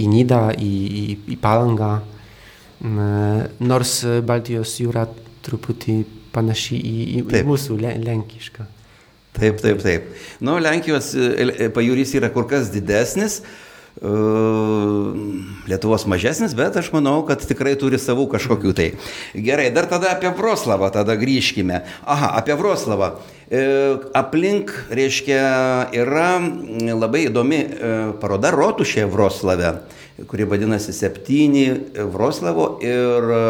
į 0.00 0.08
Nidą, 0.08 0.46
į, 0.56 0.70
į, 1.02 1.04
į 1.34 1.38
Palangą. 1.42 1.92
E, 2.00 3.08
nors 3.60 3.98
Baltijos 4.28 4.78
jūra 4.80 5.04
truputį 5.44 5.98
panaši 6.32 6.80
į, 6.80 6.96
į, 7.18 7.24
į 7.28 7.44
mūsų 7.50 7.76
lenkišką. 7.82 8.68
Taip, 9.32 9.60
taip, 9.64 9.80
taip. 9.80 10.08
Nu, 10.44 10.58
Lenkijos 10.60 11.14
e, 11.16 11.32
e, 11.64 11.68
pajūrys 11.72 12.12
yra 12.18 12.28
kur 12.32 12.44
kas 12.50 12.68
didesnis, 12.72 13.38
e, 13.40 14.10
Lietuvos 15.70 16.04
mažesnis, 16.10 16.52
bet 16.58 16.76
aš 16.76 16.90
manau, 16.92 17.22
kad 17.28 17.40
tikrai 17.48 17.72
turi 17.80 18.00
savų 18.00 18.26
kažkokių 18.34 18.74
tai. 18.76 18.90
Gerai, 19.32 19.70
dar 19.72 19.88
tada 19.88 20.12
apie 20.12 20.34
Vroslavą, 20.36 20.92
tada 20.92 21.16
grįžkime. 21.16 21.80
Aha, 22.04 22.34
apie 22.42 22.58
Vroslavą. 22.60 23.14
Aplink, 24.16 24.70
reiškia, 24.88 25.40
yra 25.92 26.38
labai 26.96 27.26
įdomi 27.26 27.58
paroda 28.22 28.52
Rotušė 28.54 29.04
Vroslave 29.12 29.74
kuri 30.28 30.44
vadinasi 30.44 30.92
Septyni 30.92 31.64
Vroslavo 32.12 32.66
ir 32.84 33.28
e, 33.32 33.40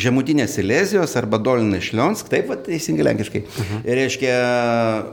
Žemutinės 0.00 0.56
Silezijos 0.56 1.16
arba 1.20 1.40
Dolinai 1.42 1.82
Šlionsk, 1.84 2.30
taip 2.32 2.48
pat 2.50 2.64
teisingai 2.68 3.06
lenkiškai, 3.10 3.42
mhm. 3.46 3.82
reiškia 4.00 4.36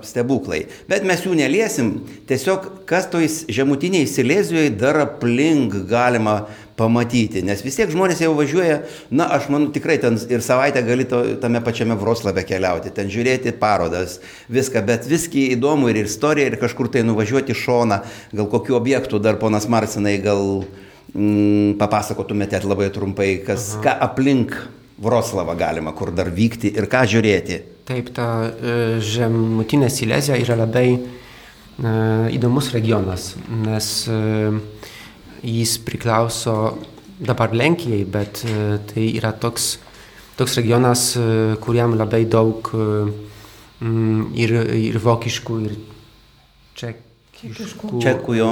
stebuklai. 0.08 0.64
Bet 0.90 1.08
mes 1.08 1.26
jų 1.26 1.36
neliesim, 1.40 1.98
tiesiog 2.30 2.70
kas 2.90 3.10
toj 3.12 3.28
Žemutiniai 3.52 4.08
Silezijoje 4.10 4.74
dar 4.80 5.02
aplink 5.04 5.76
galima 5.90 6.42
pamatyti, 6.78 7.42
nes 7.46 7.64
vis 7.66 7.78
tiek 7.80 7.90
žmonės 7.90 8.22
jau 8.22 8.34
važiuoja, 8.38 8.82
na, 9.10 9.26
aš 9.34 9.50
manau, 9.54 9.72
tikrai 9.74 9.98
ten 10.02 10.20
ir 10.30 10.44
savaitę 10.46 10.84
gali 10.86 11.08
to, 11.10 11.24
tame 11.42 11.62
pačiame 11.66 11.98
Vroslave 11.98 12.44
keliauti, 12.46 12.94
ten 12.94 13.10
žiūrėti 13.14 13.56
parodas, 13.58 14.20
viską, 14.54 14.84
bet 14.86 15.08
viskai 15.10 15.48
įdomu 15.56 15.90
ir 15.90 16.04
istorija, 16.04 16.52
ir 16.52 16.60
kažkur 16.62 16.92
tai 16.94 17.02
nuvažiuoti 17.08 17.58
šoną, 17.58 18.02
gal 18.38 18.50
kokiu 18.52 18.78
objektu 18.78 19.22
dar 19.24 19.40
ponas 19.42 19.66
Marcinai 19.72 20.20
gal 20.22 20.44
mm, 21.14 21.78
papasakotumėte 21.82 22.62
labai 22.68 22.92
trumpai, 22.94 23.32
kas, 23.48 23.74
Aha. 23.78 23.84
ką 23.88 23.96
aplink 24.10 24.58
Vroslavą 25.02 25.54
galima, 25.58 25.94
kur 25.94 26.10
dar 26.14 26.30
vykti 26.34 26.72
ir 26.74 26.88
ką 26.90 27.04
žiūrėti. 27.10 27.60
Taip, 27.88 28.10
ta 28.14 28.50
e, 28.50 28.78
žemutinė 29.02 29.90
Silezija 29.94 30.38
yra 30.42 30.58
labai 30.58 30.88
e, 30.94 31.00
įdomus 32.36 32.72
regionas, 32.74 33.32
nes 33.48 33.92
e, 34.10 34.18
jis 35.44 35.78
priklauso 35.86 36.78
dabar 37.20 37.54
Lenkijai, 37.54 38.04
bet 38.06 38.44
e, 38.46 38.78
tai 38.90 39.08
yra 39.18 39.32
toks, 39.34 39.78
toks 40.38 40.58
regionas, 40.60 41.10
e, 41.18 41.56
kuriam 41.64 41.96
labai 41.98 42.26
daug 42.30 42.70
mm, 42.74 44.36
ir, 44.38 44.54
ir 44.78 45.00
vokiškų, 45.02 45.58
ir 45.66 45.80
čekiškų. 46.78 47.98
Čekų 48.04 48.38
jo. 48.38 48.52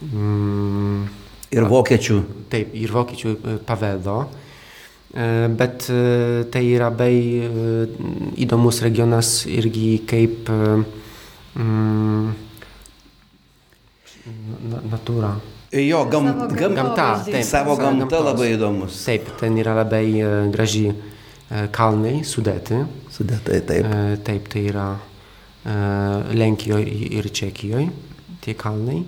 Mm, 0.00 1.08
Ir 1.50 1.66
vokiečių. 1.66 2.16
Taip, 2.50 2.74
ir 2.78 2.92
vokiečių 2.94 3.32
e, 3.34 3.56
paveldo. 3.66 4.20
E, 5.10 5.48
bet 5.58 5.88
e, 5.90 6.44
tai 6.52 6.62
yra 6.68 6.92
labai 6.92 7.14
įdomus 8.38 8.78
regionas 8.84 9.32
irgi 9.50 9.98
kaip 10.06 10.50
mm, 10.50 12.30
natūra. 14.68 15.34
Jo, 15.70 16.02
gam, 16.10 16.26
gam, 16.50 16.74
gamta, 16.74 17.08
taip, 17.24 17.44
savo 17.46 17.76
gamta 17.78 18.08
gamtos. 18.08 18.24
labai 18.26 18.50
įdomus. 18.56 18.98
Taip, 19.06 19.28
ten 19.38 19.58
yra 19.62 19.76
labai 19.78 20.04
graži 20.50 20.88
kalnai 21.74 22.24
sudėti. 22.26 22.82
Sudėtai, 23.14 23.60
taip. 23.68 23.86
Taip, 24.26 24.50
tai 24.50 24.64
yra 24.72 24.88
Lenkijoje 26.34 27.10
ir 27.20 27.30
Čekijoje 27.30 27.90
tie 28.40 28.56
kalnai 28.58 29.02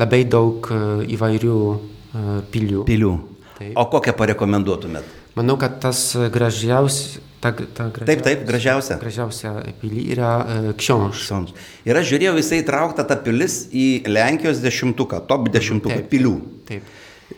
labai 0.00 0.24
daug 0.28 0.68
e, 0.72 0.80
įvairių 1.16 1.56
e, 1.70 2.24
pilių. 2.52 2.84
Pilių. 2.88 3.14
Taip. 3.58 3.72
O 3.76 3.86
kokią 3.92 4.14
parekomenduotumėt? 4.16 5.16
Manau, 5.40 5.56
kad 5.60 5.80
tas 5.80 6.04
gražiausias. 6.32 7.18
Ta, 7.40 7.54
ta 7.56 7.86
gražiausia, 7.88 8.04
taip, 8.04 8.20
taip, 8.20 8.40
gražiausia. 8.44 8.96
Gražiausia 9.00 9.50
pilį 9.80 10.02
yra 10.12 10.32
uh, 10.44 10.66
Ksionš. 10.76 11.54
Ir 11.88 11.96
aš 11.96 12.10
žiūrėjau, 12.10 12.34
jisai 12.36 12.58
įtraukta 12.60 13.06
ta 13.08 13.16
pilis 13.16 13.62
į 13.72 13.86
Lenkijos 14.12 14.60
dešimtuką, 14.60 15.22
top 15.30 15.48
dešimtuką 15.54 16.02
taip, 16.02 16.10
pilių. 16.12 16.34
Taip. 16.68 16.90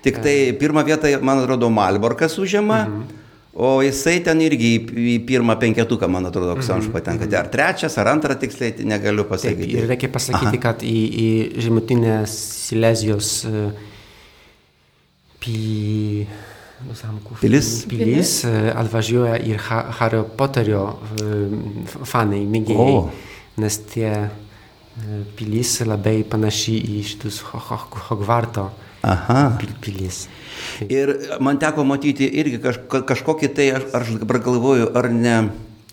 Tik 0.02 0.18
tai 0.24 0.34
pirmą 0.58 0.82
vietą, 0.88 1.12
man 1.22 1.44
atrodo, 1.44 1.70
Malborkas 1.70 2.34
užima. 2.42 2.82
Mhm. 2.88 3.20
O 3.52 3.82
jisai 3.84 4.16
ten 4.24 4.40
irgi 4.40 4.70
į, 4.74 4.84
į 5.12 5.16
pirmą 5.28 5.54
penketuką, 5.60 6.08
man 6.10 6.26
atrodo, 6.26 6.56
Ksanš 6.58 6.88
mhm. 6.88 6.94
patenka. 6.96 7.28
Ar 7.38 7.50
trečias, 7.52 7.94
ar 8.00 8.10
antrą 8.16 8.34
tiksliai, 8.40 8.74
tai 8.74 8.88
negaliu 8.88 9.28
pasakyti. 9.28 9.68
Taip, 9.68 9.82
ir 9.84 9.90
reikia 9.92 10.10
pasakyti, 10.10 10.56
Aha. 10.56 10.62
kad 10.66 10.82
į, 10.82 10.98
į 11.22 11.28
žemutinę 11.62 12.22
Silezijos 12.32 13.36
uh, 13.46 13.68
pi... 15.44 16.24
zamków, 16.98 17.40
pilis, 17.40 17.72
pilis. 17.90 18.38
Uh, 18.44 18.70
atvažiuoja 18.82 19.38
ir 19.48 19.60
ha, 19.68 19.82
Harry 19.98 20.22
Potterio 20.38 20.84
uh, 20.92 21.98
fanai, 22.08 22.44
mėgėjai, 22.50 22.94
oh. 22.98 23.10
nes 23.62 23.78
tie 23.92 24.12
uh, 24.28 25.18
pilis 25.38 25.78
labai 25.86 26.20
panaši 26.28 26.78
į 26.94 27.02
šitus 27.10 27.42
Hogvarto 27.50 28.70
pil, 29.58 29.74
pilis. 29.82 30.26
Ir 30.86 31.14
man 31.42 31.58
teko 31.58 31.84
matyti 31.86 32.28
irgi 32.38 32.60
kaž, 32.62 32.78
kažkokį 33.08 33.50
tai, 33.56 33.68
aš, 33.78 33.88
aš 33.98 34.12
dabar 34.22 34.38
galvoju, 34.44 34.92
ar 34.98 35.10
ne, 35.10 35.36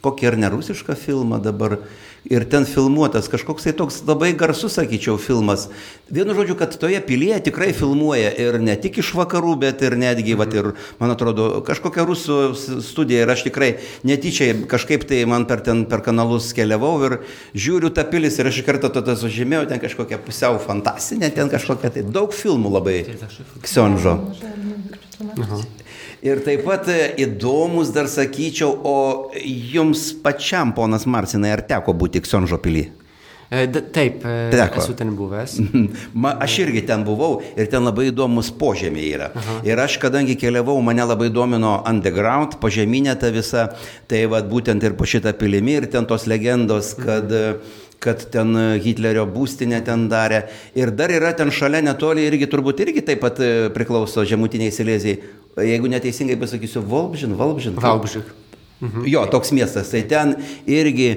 kokį 0.06 0.30
ar 0.30 0.38
ne 0.40 0.52
rusišką 0.54 0.96
filmą 1.00 1.42
dabar 1.44 1.80
ir 2.28 2.44
ten 2.50 2.66
filmuotas 2.68 3.30
kažkoks 3.32 3.68
tai 3.68 3.74
toks 3.78 4.02
labai 4.08 4.34
garsus, 4.38 4.76
sakyčiau, 4.76 5.18
filmas. 5.22 5.68
Vienu 6.12 6.34
žodžiu, 6.36 6.58
kad 6.60 6.74
toje 6.82 7.00
pilyje 7.06 7.40
tikrai 7.48 7.72
filmuoja 7.76 8.32
ir 8.34 8.60
ne 8.60 8.76
tik 8.80 9.00
iš 9.04 9.14
vakarų, 9.18 9.56
bet 9.62 9.84
ir 9.86 9.96
netgi, 10.00 10.34
mhm. 10.36 10.40
vat, 10.42 10.56
ir, 10.58 10.72
man 11.02 11.14
atrodo, 11.14 11.50
kažkokia 11.68 12.06
rusų 12.08 12.40
studija 12.86 13.24
ir 13.24 13.34
aš 13.34 13.46
tikrai 13.48 13.72
netyčia 14.08 14.52
kažkaip 14.70 15.06
tai 15.10 15.24
man 15.30 15.48
per 15.50 15.64
ten 15.66 15.86
per 15.90 16.04
kanalus 16.06 16.52
keliavau 16.58 16.96
ir 17.08 17.20
žiūriu 17.54 17.94
tą 17.96 18.06
pilis 18.10 18.40
ir 18.40 18.50
aš 18.50 18.62
iš 18.62 18.68
karto 18.68 18.92
tada 18.94 19.16
sužymėjau, 19.20 19.68
ten 19.70 19.82
kažkokia 19.82 20.22
pusiau 20.24 20.60
fantastinė, 20.64 21.32
ten 21.36 21.52
kažkokia 21.52 21.94
tai 21.94 22.06
daug 22.08 22.34
filmų 22.36 22.74
labai. 22.80 22.98
Ksionžo. 23.64 24.18
Aha. 25.40 25.64
Ir 26.26 26.42
taip 26.44 26.66
pat 26.68 26.88
e, 26.92 27.00
įdomus 27.24 27.94
dar 27.96 28.10
sakyčiau, 28.12 28.74
o 28.84 28.96
jums 29.40 30.10
pačiam, 30.24 30.74
ponas 30.76 31.06
Marcinai, 31.08 31.54
ar 31.56 31.62
teko 31.64 31.94
būti 31.96 32.20
Ksonžopilį? 32.26 32.86
E, 33.50 33.64
d- 33.66 33.82
Taip, 33.96 34.20
e, 34.28 34.34
Teko. 34.54 34.78
esu 34.84 34.94
ten 35.00 35.10
buvęs. 35.18 35.56
Ma, 36.14 36.36
aš 36.44 36.60
irgi 36.68 36.84
ten 36.86 37.02
buvau 37.08 37.40
ir 37.58 37.66
ten 37.72 37.82
labai 37.88 38.10
įdomus 38.12 38.52
požemiai 38.60 39.08
yra. 39.16 39.32
Aha. 39.34 39.56
Ir 39.66 39.80
aš, 39.82 39.96
kadangi 40.04 40.36
keliavau, 40.38 40.76
mane 40.86 41.02
labai 41.08 41.32
domino 41.34 41.80
underground, 41.90 42.60
požeminė 42.62 43.16
ta 43.18 43.32
visa, 43.34 43.70
tai 44.12 44.26
vad 44.30 44.52
būtent 44.52 44.84
ir 44.86 44.94
po 45.00 45.08
šitą 45.10 45.34
pilimį 45.40 45.80
ir 45.80 45.88
ten 45.96 46.06
tos 46.06 46.28
legendos, 46.30 46.92
kad, 47.00 47.34
kad 48.04 48.28
ten 48.36 48.54
Hitlerio 48.86 49.26
būstinė 49.34 49.82
ten 49.88 50.06
darė. 50.14 50.44
Ir 50.78 50.94
dar 50.94 51.10
yra 51.10 51.34
ten 51.34 51.50
šalia 51.50 51.82
netoli 51.90 52.28
irgi 52.30 52.46
turbūt 52.54 52.86
irgi 52.86 53.02
taip 53.10 53.24
pat 53.26 53.42
e, 53.42 53.50
priklauso 53.74 54.28
žemutiniai 54.30 54.70
Silezijai. 54.78 55.24
Jeigu 55.66 55.92
neteisingai 55.92 56.38
pasakysiu, 56.40 56.84
Volbžin, 56.86 57.36
Volbžin. 57.40 57.78
Valbžik. 57.80 58.36
Jo, 59.10 59.26
toks 59.28 59.52
miestas. 59.52 59.92
Tai 59.92 60.02
ten 60.08 60.38
irgi 60.70 61.12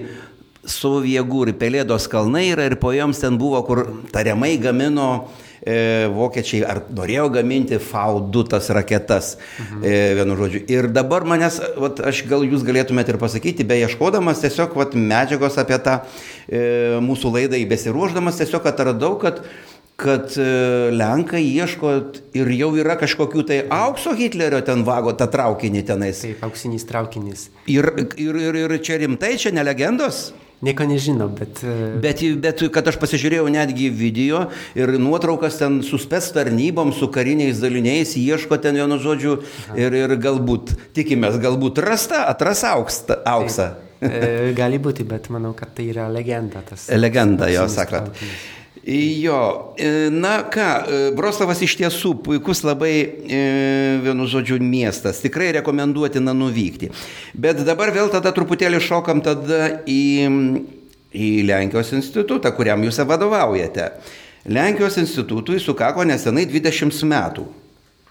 Soviegų 0.63 1.49
ir 1.49 1.57
Pelėdos 1.59 2.05
kalnai 2.11 2.53
yra 2.53 2.69
ir 2.69 2.77
po 2.79 2.93
joms 2.95 3.19
ten 3.19 3.35
buvo, 3.39 3.59
kur 3.67 3.81
tariamai 4.15 4.53
gamino 4.63 5.09
e, 5.59 6.07
vokiečiai, 6.15 6.61
ar 6.63 6.81
norėjo 6.95 7.25
gaminti 7.35 7.81
V2 7.83 8.45
tas 8.51 8.71
raketas, 8.71 9.33
mhm. 9.59 9.83
e, 9.83 9.97
vienu 10.21 10.37
žodžiu. 10.39 10.63
Ir 10.71 10.89
dabar 10.95 11.27
manęs, 11.27 11.59
vat, 11.83 11.99
aš 12.07 12.23
gal 12.31 12.47
jūs 12.47 12.63
galėtumėte 12.67 13.15
ir 13.15 13.19
pasakyti, 13.23 13.67
be 13.67 13.81
ieškodamas 13.83 14.43
tiesiog 14.45 14.79
vat, 14.79 14.95
medžiagos 14.95 15.59
apie 15.63 15.81
tą 15.83 15.99
e, 15.99 16.63
mūsų 17.03 17.35
laidą 17.35 17.59
įbesiruoždamas, 17.63 18.39
tiesiog 18.39 18.71
atradau, 18.71 19.17
kad 19.23 19.43
kad 19.43 19.47
e, 20.41 20.47
Lenkai 20.97 21.43
ieško 21.45 21.91
ir 22.39 22.49
jau 22.57 22.71
yra 22.81 22.97
kažkokių 23.01 23.45
tai 23.47 23.59
aukso 23.73 24.15
Hitlerio 24.19 24.63
ten 24.67 24.85
vago 24.87 25.13
tą 25.15 25.29
traukinį 25.31 25.83
tenais. 25.87 26.23
Taip, 26.25 26.41
auksinis 26.49 26.87
traukinis. 26.89 27.49
Ir, 27.71 27.91
ir, 28.17 28.39
ir, 28.49 28.59
ir 28.65 28.79
čia 28.83 28.97
rimtai, 29.03 29.37
čia 29.39 29.53
ne 29.55 29.65
legendos? 29.67 30.31
Nieko 30.63 30.85
nežinau, 30.87 31.27
bet... 31.35 31.59
e, 31.67 31.99
Bet, 32.03 32.21
bet 32.39 32.61
kad 32.75 32.87
aš 32.87 32.97
pasižiūrėjau 33.03 33.49
netgi 33.51 33.89
video 33.91 34.45
ir 34.79 34.93
nuotraukas 35.03 35.57
ten 35.59 35.81
su 35.83 35.99
spets 35.99 36.31
tarnybom, 36.37 36.93
su 36.95 37.09
kariniais 37.11 37.59
daliniais, 37.63 38.15
ieško 38.19 38.61
ten 38.63 38.79
vienu 38.79 38.99
žodžiu 39.03 39.41
ir, 39.75 39.97
ir 40.05 40.15
galbūt, 40.23 40.71
tikimės, 40.95 41.41
galbūt 41.43 41.83
rasta, 41.83 42.25
atras 42.31 42.63
auksta, 42.71 43.19
auksą. 43.27 43.73
e, 44.03 44.53
Gali 44.55 44.79
būti, 44.83 45.03
bet 45.07 45.27
manau, 45.35 45.51
kad 45.59 45.75
tai 45.75 45.89
yra 45.91 46.07
legenda. 46.15 46.63
Tas, 46.67 46.87
Legenda, 46.95 47.51
jo, 47.51 47.67
sakot. 47.71 48.13
traukinis. 48.15 48.62
Jo, 48.87 49.75
e, 49.79 50.11
na 50.11 50.43
ką, 50.43 50.61
e, 50.61 51.11
Broslavas 51.15 51.61
iš 51.63 51.77
tiesų 51.79 52.17
puikus 52.25 52.65
labai, 52.67 52.95
e, 53.31 53.43
vienu 54.03 54.27
žodžiu, 54.27 54.59
miestas. 54.59 55.21
Tikrai 55.23 55.53
rekomenduotina 55.61 56.35
nuvykti. 56.35 56.91
Bet 57.35 57.63
dabar 57.63 57.95
vėl 57.95 58.11
tada 58.11 58.33
truputėlį 58.35 58.81
šokam 58.83 59.23
tada 59.23 59.85
į, 59.87 60.03
į 61.15 61.31
Lenkijos 61.47 61.95
institutą, 61.95 62.51
kuriam 62.57 62.83
jūs 62.83 62.99
vadovaujate. 63.07 63.93
Lenkijos 64.51 64.99
institutui 64.99 65.63
sukako 65.63 66.03
nesenai 66.03 66.49
20 66.51 67.07
metų. 67.07 67.47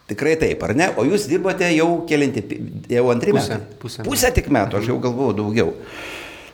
Tikrai 0.07 0.37
taip, 0.39 0.63
ar 0.63 0.71
ne? 0.75 0.87
O 0.95 1.03
jūs 1.07 1.27
dirbote 1.27 1.67
jau 1.75 2.05
kelinti, 2.07 2.43
jau 2.91 3.05
antri 3.11 3.35
Pusę, 3.35 3.59
metai. 3.59 3.77
pusę 3.79 4.07
Pusę 4.07 4.31
tik 4.35 4.47
metų, 4.51 4.79
aš 4.79 4.89
jau 4.91 4.97
galvojau 5.03 5.35
daugiau. 5.35 5.75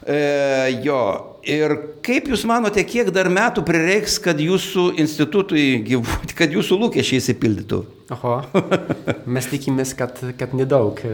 E, 0.08 0.80
jo, 0.86 1.00
ir 1.44 1.74
kaip 2.06 2.30
Jūs 2.32 2.46
manote, 2.48 2.80
kiek 2.88 3.10
dar 3.12 3.28
metų 3.34 3.60
prireiks, 3.68 4.14
kad 4.24 4.40
Jūsų 4.40 4.96
institutui 5.04 5.82
gyvuoti, 5.84 6.32
kad 6.38 6.48
Jūsų 6.56 6.78
lūkesčiai 6.80 7.20
įsipildytų? 7.20 7.80
Oho, 8.16 8.38
mes 9.36 9.44
tikimės, 9.52 9.92
kad, 10.00 10.16
kad 10.40 10.56
nedaug. 10.56 10.96
e, 11.04 11.12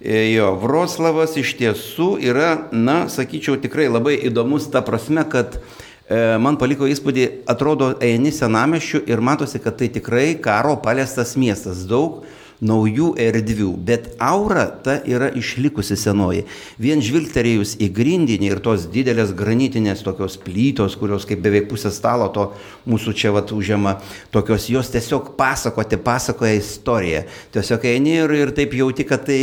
E, 0.00 0.26
Jo, 0.32 0.54
Vroslavas 0.60 1.36
iš 1.40 1.54
tiesų 1.60 2.14
yra, 2.24 2.50
na, 2.72 3.06
sakyčiau, 3.12 3.56
tikrai 3.60 3.88
labai 3.88 4.16
įdomus 4.28 4.68
ta 4.72 4.82
prasme, 4.84 5.24
kad 5.28 5.56
e, 5.56 5.85
man 6.08 6.58
paliko 6.60 6.86
įspūdį, 6.86 7.26
atrodo, 7.50 7.92
eini 8.04 8.30
senameščių 8.34 9.04
ir 9.10 9.22
matosi, 9.24 9.58
kad 9.62 9.78
tai 9.80 9.88
tikrai 9.90 10.34
karo 10.42 10.76
paliestas 10.82 11.34
miestas. 11.40 11.86
Daug 11.90 12.24
naujų 12.64 13.10
erdvių, 13.20 13.72
bet 13.84 14.08
aura 14.22 14.66
ta 14.84 14.96
yra 15.04 15.28
išlikusi 15.36 15.96
senoji. 15.98 16.46
Vien 16.80 17.02
žvilgterėjus 17.04 17.76
į 17.82 17.90
grindinį 17.96 18.50
ir 18.50 18.62
tos 18.64 18.86
didelės 18.92 19.34
granitinės 19.36 20.04
tokios 20.06 20.38
plytos, 20.40 20.96
kurios 20.96 21.26
kaip 21.28 21.42
beveik 21.44 21.68
pusę 21.70 21.92
stalo 21.92 22.30
to 22.32 22.48
mūsų 22.88 23.16
čia 23.16 23.34
vat 23.36 23.52
užima, 23.52 23.98
tokios 24.32 24.70
jos 24.72 24.92
tiesiog 24.94 25.34
pasakoti, 25.36 26.00
pasakoja 26.00 26.56
istoriją. 26.56 27.26
Tiesiog 27.52 27.84
eini 27.92 28.20
ir, 28.22 28.36
ir 28.46 28.56
taip 28.56 28.76
jauti, 28.76 29.04
kad 29.08 29.26
tai, 29.28 29.40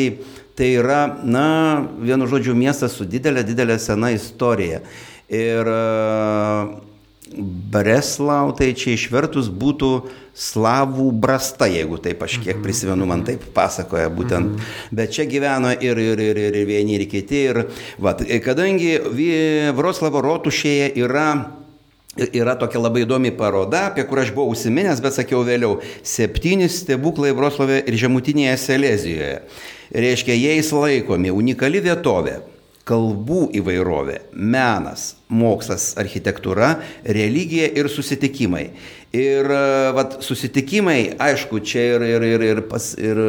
tai 0.58 0.74
yra, 0.80 1.06
na, 1.24 1.48
vienu 2.02 2.30
žodžiu, 2.30 2.58
miestas 2.58 2.98
su 2.98 3.06
didelė, 3.10 3.46
didelė 3.46 3.78
sena 3.82 4.14
istorija. 4.16 4.82
Ir 5.30 5.70
e, 5.70 6.92
Breslau, 7.74 8.52
tai 8.54 8.74
čia 8.78 8.94
išvertus 8.94 9.48
būtų 9.50 9.90
slavų 10.38 11.08
brasta, 11.24 11.66
jeigu 11.70 11.98
taip 12.02 12.22
aš 12.26 12.36
kiek 12.44 12.60
prisimenu, 12.62 13.08
man 13.10 13.24
taip 13.26 13.42
pasakoja 13.56 14.12
būtent. 14.14 14.60
Bet 14.94 15.16
čia 15.16 15.26
gyveno 15.30 15.72
ir, 15.74 15.98
ir, 15.98 16.22
ir, 16.22 16.40
ir 16.52 16.60
vieni, 16.70 17.00
ir 17.00 17.08
kiti. 17.10 17.44
Ir, 17.50 17.64
vat, 18.02 18.22
kadangi 18.46 19.00
Vi- 19.14 19.74
Vroslavo 19.74 20.22
rotušėje 20.22 20.94
yra 21.02 21.28
Yra 22.14 22.54
tokia 22.54 22.78
labai 22.78 23.08
įdomi 23.08 23.32
paroda, 23.34 23.88
apie 23.90 24.04
kurią 24.06 24.28
aš 24.28 24.32
buvau 24.36 24.52
užsiminęs, 24.54 25.00
bet 25.02 25.16
sakiau 25.16 25.40
vėliau. 25.42 25.80
Septyni 26.06 26.68
stebuklai 26.70 27.32
Vroslavė 27.34 27.80
ir 27.90 27.98
Žemutinėje 27.98 28.54
Selezijoje. 28.62 29.40
Reiškia, 29.90 30.36
jais 30.38 30.70
laikomi 30.70 31.32
unikali 31.34 31.82
vietovė, 31.82 32.36
kalbų 32.88 33.48
įvairovė, 33.56 34.18
menas, 34.36 35.14
mokslas, 35.32 35.94
architektūra, 36.00 36.76
religija 37.08 37.70
ir 37.72 37.88
susitikimai. 37.92 38.66
Ir 39.16 39.48
e, 39.56 39.64
vat, 39.96 40.18
susitikimai, 40.26 41.16
aišku, 41.22 41.62
čia 41.64 41.86
ir, 41.96 42.06
ir, 42.16 42.26
ir, 42.34 42.46
ir, 42.50 42.64
pas, 42.68 42.90
ir 43.00 43.22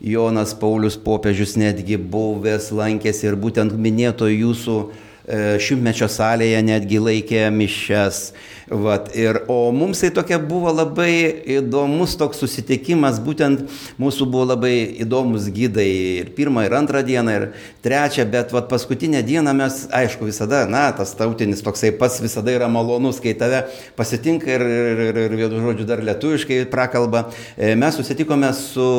Jonas 0.00 0.54
Paulius 0.56 0.96
popiežius 0.96 1.56
netgi 1.60 1.98
buvęs, 1.98 2.70
lankėsi 2.72 3.28
ir 3.28 3.36
būtent 3.40 3.76
minėto 3.76 4.30
jūsų 4.30 4.78
šimtmečio 5.24 6.08
salėje 6.12 6.60
netgi 6.64 7.00
laikė 7.00 7.46
mišes. 7.54 8.26
Vat, 8.68 9.10
ir, 9.12 9.42
o 9.52 9.68
mums 9.76 10.00
tai 10.00 10.08
tokia 10.14 10.38
buvo 10.40 10.70
labai 10.72 11.12
įdomus 11.58 12.14
toks 12.16 12.40
susitikimas, 12.40 13.18
būtent 13.20 13.66
mūsų 14.00 14.24
buvo 14.32 14.46
labai 14.54 14.72
įdomus 15.04 15.50
gydai 15.52 15.84
ir 16.22 16.30
pirmą, 16.36 16.64
ir 16.64 16.76
antrą 16.78 17.02
dieną, 17.04 17.34
ir 17.36 17.44
trečią, 17.84 18.24
bet 18.32 18.54
vat, 18.56 18.70
paskutinę 18.72 19.20
dieną 19.26 19.52
mes, 19.58 19.82
aišku, 19.92 20.24
visada, 20.30 20.64
na, 20.70 20.86
tas 20.96 21.12
tautinis 21.18 21.60
toksai 21.64 21.92
pats 22.00 22.22
visada 22.24 22.56
yra 22.56 22.70
malonus, 22.72 23.20
kai 23.20 23.36
tave 23.36 23.66
pasitinka 24.00 24.48
ir, 24.56 24.64
ir, 24.64 25.04
ir, 25.10 25.22
ir 25.26 25.38
vienu 25.44 25.60
žodžiu 25.68 25.88
dar 25.92 26.00
lietuviškai 26.08 26.64
prakalba. 26.72 27.26
E, 27.56 27.74
mes 27.76 28.00
susitikome 28.00 28.52
su 28.56 28.90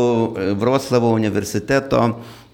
Vroclavo 0.62 1.10
universiteto 1.18 2.06
E, 2.06 2.45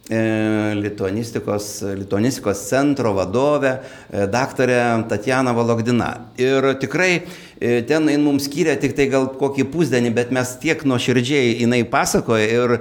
lituanistikos, 0.82 1.68
lituanistikos 1.98 2.64
centro 2.68 3.14
vadovė, 3.16 3.78
e, 4.10 4.26
daktarė 4.32 4.80
Tatjana 5.10 5.54
Valogdina. 5.56 6.10
Ir 6.42 6.74
tikrai 6.82 7.12
e, 7.16 7.82
ten 7.88 8.10
jin 8.12 8.26
mums 8.26 8.50
skyrė 8.50 8.76
tik 8.82 8.96
tai 8.98 9.08
gal 9.12 9.30
kokį 9.40 9.68
pusdienį, 9.72 10.12
bet 10.18 10.34
mes 10.36 10.56
tiek 10.62 10.84
nuoširdžiai 10.84 11.62
jinai 11.62 11.84
pasakoja 11.88 12.50
ir 12.52 12.76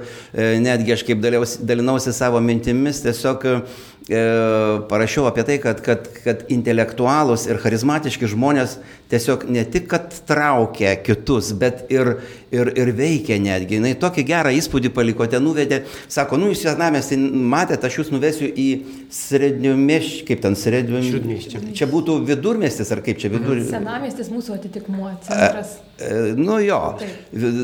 netgi 0.61 0.97
aš 0.97 1.07
kaip 1.07 1.23
dalinausi 1.23 2.15
savo 2.17 2.41
mintimis, 2.45 3.03
tiesiog 3.05 3.47
parašiau 4.09 5.27
apie 5.29 5.45
tai, 5.47 5.59
kad, 5.63 5.81
kad, 5.85 6.07
kad 6.25 6.47
intelektualus 6.51 7.45
ir 7.47 7.61
charizmatiški 7.63 8.27
žmonės 8.33 8.79
tiesiog 9.13 9.45
ne 9.51 9.63
tik, 9.69 9.87
kad 9.91 10.15
traukia 10.27 10.95
kitus, 11.05 11.53
bet 11.59 11.85
ir, 11.93 12.17
ir, 12.55 12.73
ir 12.81 12.93
veikia 12.97 13.39
netgi. 13.43 13.79
Jis 13.85 14.01
tokį 14.03 14.25
gerą 14.27 14.55
įspūdį 14.57 14.93
paliko, 14.97 15.27
ten 15.31 15.45
nuvedė, 15.45 15.83
sako, 16.11 16.41
nu 16.41 16.51
jūs 16.51 16.65
senamestį 16.65 17.21
matėte, 17.53 17.91
aš 17.91 18.01
jūs 18.01 18.13
nuvesiu 18.15 18.49
į 18.49 18.69
sredniomiešį, 19.15 20.25
kaip 20.31 20.43
ten 20.47 20.59
sredniomiešį. 20.59 21.63
Čia 21.77 21.91
būtų 21.91 22.21
vidurmestis 22.31 22.91
ar 22.95 23.05
kaip 23.07 23.21
čia 23.21 23.31
vidurmestis? 23.35 23.75
Senamestis 23.77 24.33
mūsų 24.33 24.59
atitikmuo, 24.59 25.13
centras. 25.27 25.77
E, 25.79 25.90
nu 26.37 26.59
jo, 26.65 26.81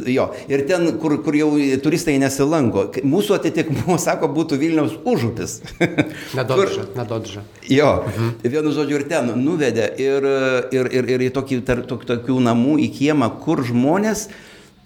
jo. 0.06 0.26
Ir 0.48 0.64
ten, 0.68 0.88
kur, 1.00 1.16
kur 1.24 1.36
jau 1.36 1.50
turistai 1.82 2.16
nesilanko, 2.20 2.88
mūsų 3.06 3.38
atitikmuo, 3.38 3.96
sako, 4.06 4.28
būtų 4.36 4.58
Vilniaus 4.60 4.96
užupis. 5.04 5.60
Nedodža, 6.38 6.88
nedodža. 6.96 7.46
Jo, 7.70 7.92
mhm. 8.08 8.34
vienu 8.44 8.74
žodžiu 8.76 9.00
ir 9.00 9.06
ten 9.10 9.32
nuvedė 9.40 9.88
ir, 10.00 10.28
ir, 10.74 10.90
ir, 11.00 11.14
ir 11.16 11.28
į 11.28 11.32
tokį, 11.36 11.62
tar, 11.66 11.86
tok, 11.88 12.04
tokių 12.08 12.40
namų 12.50 12.76
į 12.86 12.90
kiemą, 13.00 13.32
kur 13.44 13.64
žmonės 13.66 14.28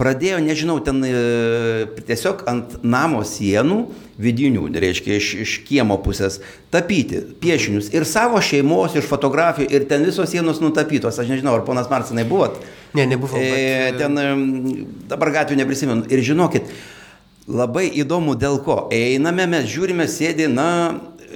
pradėjo, 0.00 0.38
nežinau, 0.40 0.78
ten 0.84 1.02
e, 1.04 1.12
tiesiog 2.08 2.46
ant 2.48 2.78
namo 2.80 3.20
sienų 3.26 3.82
vidinių, 4.20 4.66
reiškia 4.80 5.16
iš, 5.18 5.28
iš 5.44 5.56
kiemo 5.68 5.98
pusės, 6.04 6.38
tapyti 6.72 7.20
piešinius 7.42 7.90
ir 7.92 8.06
savo 8.08 8.40
šeimos, 8.44 8.96
iš 8.96 9.08
fotografijų 9.10 9.68
ir 9.68 9.88
ten 9.90 10.04
visos 10.06 10.32
sienos 10.32 10.62
nutapytos. 10.64 11.20
Aš 11.20 11.32
nežinau, 11.34 11.58
ar 11.58 11.66
ponas 11.68 11.90
Marcinai 11.92 12.24
buvot? 12.28 12.60
Ne, 12.94 13.06
nebuvau. 13.06 13.38
E, 13.38 13.92
bet... 13.92 14.00
Ten 14.00 14.16
dabar 15.10 15.34
gatvių 15.40 15.60
neprisimenu. 15.62 16.08
Ir 16.10 16.24
žinokit, 16.26 16.70
labai 17.50 17.86
įdomu 18.02 18.36
dėl 18.38 18.60
ko. 18.66 18.84
Einame, 18.94 19.46
mes 19.50 19.68
žiūrime, 19.70 20.06
sėdi, 20.10 20.48
na, 20.50 20.70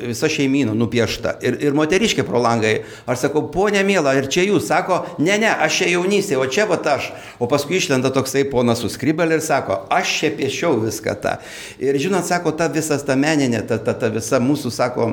visa 0.03 0.29
šeimyna 0.31 0.75
nupiešta. 0.77 1.37
Ir, 1.45 1.57
ir 1.63 1.77
moteriškė 1.77 2.25
pro 2.27 2.41
langai. 2.43 2.75
Aš 3.11 3.27
sakau, 3.27 3.45
ponė 3.55 3.85
mėla, 3.87 4.17
ir 4.19 4.29
čia 4.33 4.47
jūs, 4.49 4.67
sako, 4.69 5.03
ne, 5.23 5.37
ne, 5.41 5.51
aš 5.51 5.83
čia 5.83 5.93
jaunystė, 5.95 6.39
o 6.41 6.47
čia 6.51 6.67
va 6.71 6.81
aš. 6.95 7.11
O 7.39 7.49
paskui 7.51 7.79
išlenda 7.79 8.11
toksai 8.15 8.45
ponas 8.51 8.83
suskribelė 8.83 9.39
ir 9.39 9.45
sako, 9.45 9.85
aš 9.95 10.19
čia 10.21 10.33
piešiau 10.35 10.81
viską 10.83 11.17
tą. 11.23 11.37
Ir 11.83 11.99
žinot, 12.03 12.27
sako, 12.29 12.55
ta 12.59 12.69
visas 12.73 13.07
ta 13.07 13.17
meninė, 13.19 13.63
ta, 13.69 13.79
ta, 13.79 13.95
ta 13.99 14.11
visa 14.13 14.43
mūsų, 14.43 14.75
sako, 14.75 15.11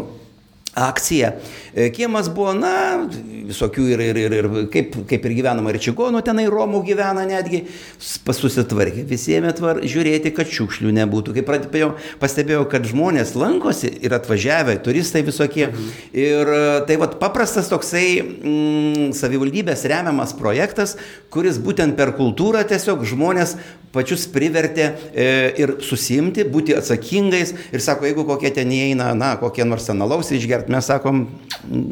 akcija. 0.75 1.33
E, 1.75 1.89
kiemas 1.91 2.29
buvo, 2.31 2.53
na, 2.55 3.07
visokių 3.47 3.87
ir, 3.91 4.03
ir, 4.05 4.19
ir, 4.21 4.35
ir 4.37 4.47
kaip, 4.71 4.95
kaip 5.09 5.25
ir 5.27 5.35
gyvenama 5.41 5.73
ir 5.73 5.79
čigonų, 5.83 6.21
tenai 6.23 6.45
Romų 6.51 6.83
gyvena 6.87 7.25
netgi, 7.27 7.63
susitvarkė, 7.99 9.03
visi 9.07 9.35
ėmė 9.37 9.51
tvar, 9.57 9.81
žiūrėti, 9.83 10.31
kad 10.35 10.51
šiukšlių 10.51 10.93
nebūtų. 11.01 11.35
Kai 11.35 11.43
pradėjau, 11.47 11.91
pastebėjau, 12.21 12.63
kad 12.71 12.87
žmonės 12.87 13.35
lankosi 13.39 13.91
ir 13.99 14.15
atvažiavę, 14.15 14.77
turistai 14.85 15.25
visokie. 15.27 15.67
Mhm. 15.67 15.91
Ir 16.23 16.53
e, 16.55 16.63
tai 16.87 16.99
vad 17.01 17.19
paprastas 17.21 17.71
toksai 17.71 18.07
mm, 18.21 19.11
savivaldybės 19.17 19.85
remiamas 19.91 20.35
projektas, 20.39 20.95
kuris 21.31 21.59
būtent 21.61 21.99
per 21.99 22.15
kultūrą 22.17 22.63
tiesiog 22.67 23.03
žmonės 23.07 23.57
pačius 23.91 24.25
privertė 24.31 24.85
e, 24.87 25.25
ir 25.61 25.75
susimti, 25.83 26.45
būti 26.47 26.75
atsakingais 26.77 27.53
ir 27.71 27.83
sako, 27.83 28.07
jeigu 28.07 28.25
kokie 28.27 28.51
ten 28.55 28.71
įeina, 28.71 29.11
na, 29.17 29.33
kokie 29.41 29.65
nors 29.67 29.87
senalaus 29.89 30.31
išgerti, 30.61 30.71
mes 30.71 30.85
sakom, 30.85 31.27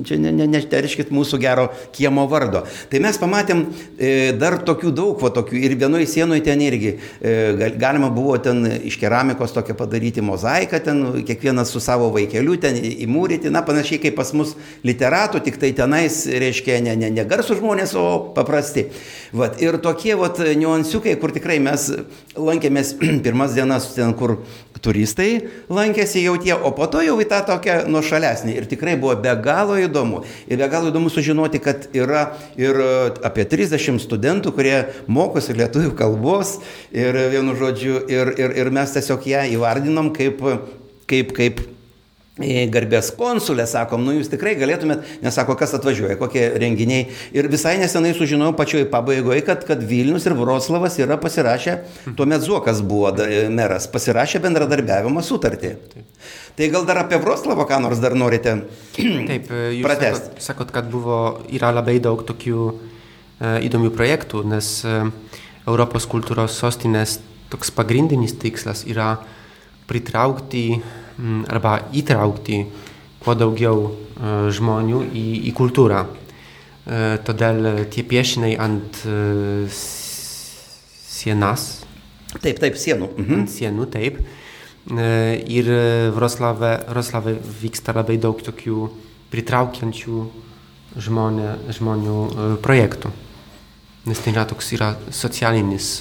čia 0.05 0.17
neterškit 0.17 1.09
ne, 1.09 1.13
ne 1.13 1.19
mūsų 1.19 1.39
gero 1.39 1.69
kiemo 1.93 2.27
vardo. 2.29 2.65
Tai 2.89 2.99
mes 2.99 3.17
pamatėm 3.17 3.65
e, 3.97 4.33
dar 4.37 4.59
tokių 4.65 4.91
daug, 4.91 5.19
va 5.21 5.29
tokių 5.29 5.57
ir 5.57 5.75
vienoje 5.77 6.07
sienoje 6.07 6.43
ten 6.43 6.61
irgi 6.61 6.97
e, 7.21 7.71
galima 7.77 8.09
buvo 8.09 8.37
ten 8.37 8.65
iš 8.83 8.97
keramikos 8.99 9.53
tokią 9.53 9.75
padaryti 9.75 10.21
mozaiką, 10.21 10.79
ten 10.83 11.23
kiekvienas 11.25 11.71
su 11.71 11.79
savo 11.79 12.09
vaikeliu 12.13 12.57
ten 12.59 12.75
įmūryti, 12.75 13.49
na, 13.49 13.61
panašiai 13.61 14.01
kaip 14.01 14.17
pas 14.17 14.31
mus 14.33 14.55
literatų, 14.83 15.43
tik 15.43 15.59
tai 15.59 15.71
tenais, 15.73 16.25
reiškia, 16.27 16.79
ne, 16.83 16.95
ne, 16.95 17.11
ne 17.13 17.25
garsų 17.25 17.59
žmonės, 17.59 17.95
o 17.95 18.33
paprasti. 18.35 18.89
Vat, 19.33 19.59
ir 19.61 19.79
tokie 19.81 20.15
vat, 20.17 20.39
niuansiukai, 20.39 21.15
kur 21.21 21.33
tikrai 21.35 21.59
mes 21.61 21.89
lankėmės 22.37 22.95
pirmas 23.25 23.55
dienas 23.57 23.91
ten, 23.95 24.15
kur 24.17 24.39
turistai 24.83 25.29
lankėsi 25.71 26.23
jau 26.23 26.35
tie, 26.41 26.53
o 26.55 26.71
po 26.75 26.87
to 26.91 27.03
jau 27.05 27.15
į 27.21 27.27
tą 27.31 27.41
tokią 27.47 27.79
nuošalesnį. 27.91 28.55
Ir 28.59 28.69
tikrai 28.71 28.95
buvo 28.99 29.15
be 29.21 29.33
galo 29.43 29.77
įdomu. 29.79 30.23
Ir 30.47 30.61
be 30.61 30.69
galo 30.71 30.91
įdomu 30.93 31.11
sužinoti, 31.13 31.61
kad 31.63 31.89
yra 31.97 32.29
ir 32.59 32.79
e, 32.83 32.91
apie 33.27 33.47
30 33.49 34.01
studentų, 34.03 34.53
kurie 34.55 34.77
mokosi 35.07 35.57
lietuvių 35.57 35.95
kalbos 35.99 36.57
ir 36.95 37.17
vienu 37.33 37.57
žodžiu, 37.59 37.99
ir, 38.11 38.33
ir, 38.39 38.55
ir 38.63 38.71
mes 38.75 38.95
tiesiog 38.95 39.27
ją 39.29 39.43
įvardinom 39.57 40.13
kaip, 40.15 40.43
kaip, 41.09 41.35
kaip 41.37 41.61
garbės 42.73 43.11
konsulė, 43.17 43.65
sakom, 43.69 44.03
nu 44.05 44.15
jūs 44.15 44.31
tikrai 44.31 44.55
galėtumėt, 44.59 45.03
nesako, 45.25 45.57
kas 45.59 45.73
atvažiuoja, 45.77 46.17
kokie 46.19 46.45
renginiai. 46.61 47.09
Ir 47.35 47.49
visai 47.51 47.75
nesenai 47.81 48.13
sužinojau 48.17 48.55
pačioj 48.57 48.85
pabaigoje, 48.91 49.43
kad, 49.47 49.65
kad 49.67 49.83
Vilnius 49.85 50.27
ir 50.29 50.37
Vroclavas 50.39 50.99
yra 51.01 51.19
pasirašę, 51.21 51.75
tuomet 52.17 52.45
Zuokas 52.45 52.83
buvo 52.85 53.11
meras, 53.53 53.89
pasirašė 53.91 54.41
bendradarbiavimo 54.45 55.23
sutartį. 55.25 55.73
Taip. 55.93 56.29
Tai 56.59 56.67
gal 56.73 56.87
dar 56.87 57.03
apie 57.03 57.19
Vroclavą 57.21 57.63
ką 57.67 57.79
nors 57.83 58.01
dar 58.03 58.15
norite 58.19 58.57
Taip, 59.29 59.51
jūs 59.51 59.85
pratesti? 59.85 60.31
Sakot, 60.31 60.45
sakot, 60.47 60.73
kad 60.75 60.89
buvo, 60.91 61.19
yra 61.55 61.71
labai 61.75 61.99
daug 62.03 62.23
tokių 62.27 62.63
e, 62.67 62.75
įdomių 63.67 63.91
projektų, 63.95 64.43
nes 64.47 64.71
e, 64.83 65.01
Europos 65.67 66.07
kultūros 66.09 66.57
sostinės 66.59 67.19
toks 67.49 67.71
pagrindinis 67.73 68.35
tikslas 68.39 68.83
yra 68.89 69.17
pritraukti 69.89 70.81
arba 71.49 71.79
įtraukti 71.95 72.63
kuo 73.19 73.35
daugiau 73.35 73.85
e, 73.89 73.91
žmonių 74.55 75.03
į, 75.11 75.25
į 75.49 75.53
kultūrą. 75.57 76.05
E, 76.07 77.17
todėl 77.27 77.85
tie 77.91 78.05
piešiniai 78.07 78.57
ant 78.61 79.01
e, 79.05 79.67
sienas. 79.73 81.69
Taip, 82.39 82.59
taip, 82.61 82.77
sienų. 82.79 83.11
Mhm. 83.17 83.41
Ant 83.41 83.51
sienų, 83.53 83.89
taip. 83.91 84.21
Ir 84.89 85.67
Wroclaw'e, 86.15 86.69
Wroclaw'e 86.89 87.35
vyksta 87.61 87.93
labai 87.93 88.15
daug 88.21 88.39
tokių 88.41 88.87
pritraukiančių 89.29 90.21
žmonė, 91.03 91.49
žmonių 91.75 92.15
projektų. 92.63 93.11
Nes 94.09 94.23
tai 94.23 94.31
yra 94.33 94.47
toks 94.49 94.71
yra 94.73 94.93
socialinis 95.13 95.91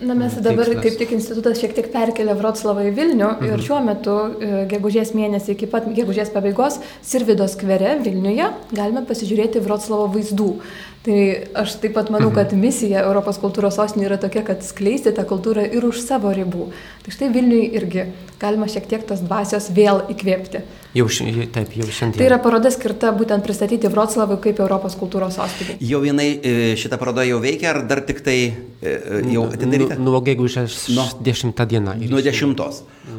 Na 0.00 0.14
mes 0.16 0.36
dabar 0.40 0.68
tikslas. 0.68 0.84
kaip 0.84 0.98
tik 1.00 1.14
institutas 1.16 1.60
šiek 1.60 1.74
tiek 1.76 1.90
perkelė 1.92 2.36
Vroclavą 2.38 2.86
į 2.88 2.92
Vilnių 2.96 3.30
mhm. 3.30 3.48
ir 3.50 3.64
šiuo 3.66 3.80
metu 3.84 4.16
e, 4.16 4.50
gegužės 4.70 5.14
mėnesį 5.16 5.56
iki 5.56 5.68
pat 5.70 5.88
gegužės 5.96 6.32
pabaigos 6.34 6.80
Sirvido 7.04 7.48
skvere 7.50 7.98
Vilniuje 8.04 8.48
galime 8.72 9.04
pasižiūrėti 9.08 9.64
Vroclavo 9.64 10.08
vaizdų. 10.14 10.52
Tai 11.00 11.20
aš 11.56 11.78
taip 11.80 11.94
pat 11.96 12.10
manau, 12.12 12.28
mhm. 12.28 12.36
kad 12.36 12.50
misija 12.60 13.06
Europos 13.06 13.38
kultūros 13.40 13.78
sostinė 13.78 14.10
yra 14.10 14.18
tokia, 14.20 14.42
kad 14.44 14.60
skleisti 14.64 15.14
tą 15.16 15.24
kultūrą 15.28 15.64
ir 15.64 15.86
už 15.88 16.02
savo 16.04 16.28
ribų. 16.36 16.66
Tai 17.06 17.14
štai 17.14 17.30
Vilniui 17.32 17.70
irgi 17.72 18.10
galima 18.40 18.68
šiek 18.68 18.84
tiek 18.88 19.06
tos 19.08 19.22
dvasios 19.24 19.70
vėl 19.72 20.02
įkvėpti. 20.12 20.60
Jau, 20.92 21.06
taip, 21.54 21.72
jau 21.78 21.86
šiandien. 21.86 22.18
Tai 22.18 22.26
yra 22.26 22.36
paroda 22.42 22.68
skirta 22.74 23.14
būtent 23.14 23.44
pristatyti 23.46 23.88
Vroclavui 23.88 24.40
kaip 24.42 24.58
Europos 24.60 24.96
kultūros 24.98 25.36
sostinė. 25.38 25.76
Jau 25.86 26.00
jinai, 26.02 26.28
e, 26.36 26.54
šita 26.80 26.98
paroda 26.98 27.22
jau 27.24 27.38
veikia, 27.40 27.70
ar 27.70 27.84
dar 27.88 28.02
tik 28.04 28.24
tai 28.26 28.38
e, 28.50 28.94
jau 29.30 29.46
atidaryta? 29.46 29.69
Nuo 30.00 30.20
gegužės 30.24 30.88
nuo 30.94 31.06
10 31.24 31.64
dieną. 31.70 31.94
Nuo 32.10 32.22
10. 32.24 32.62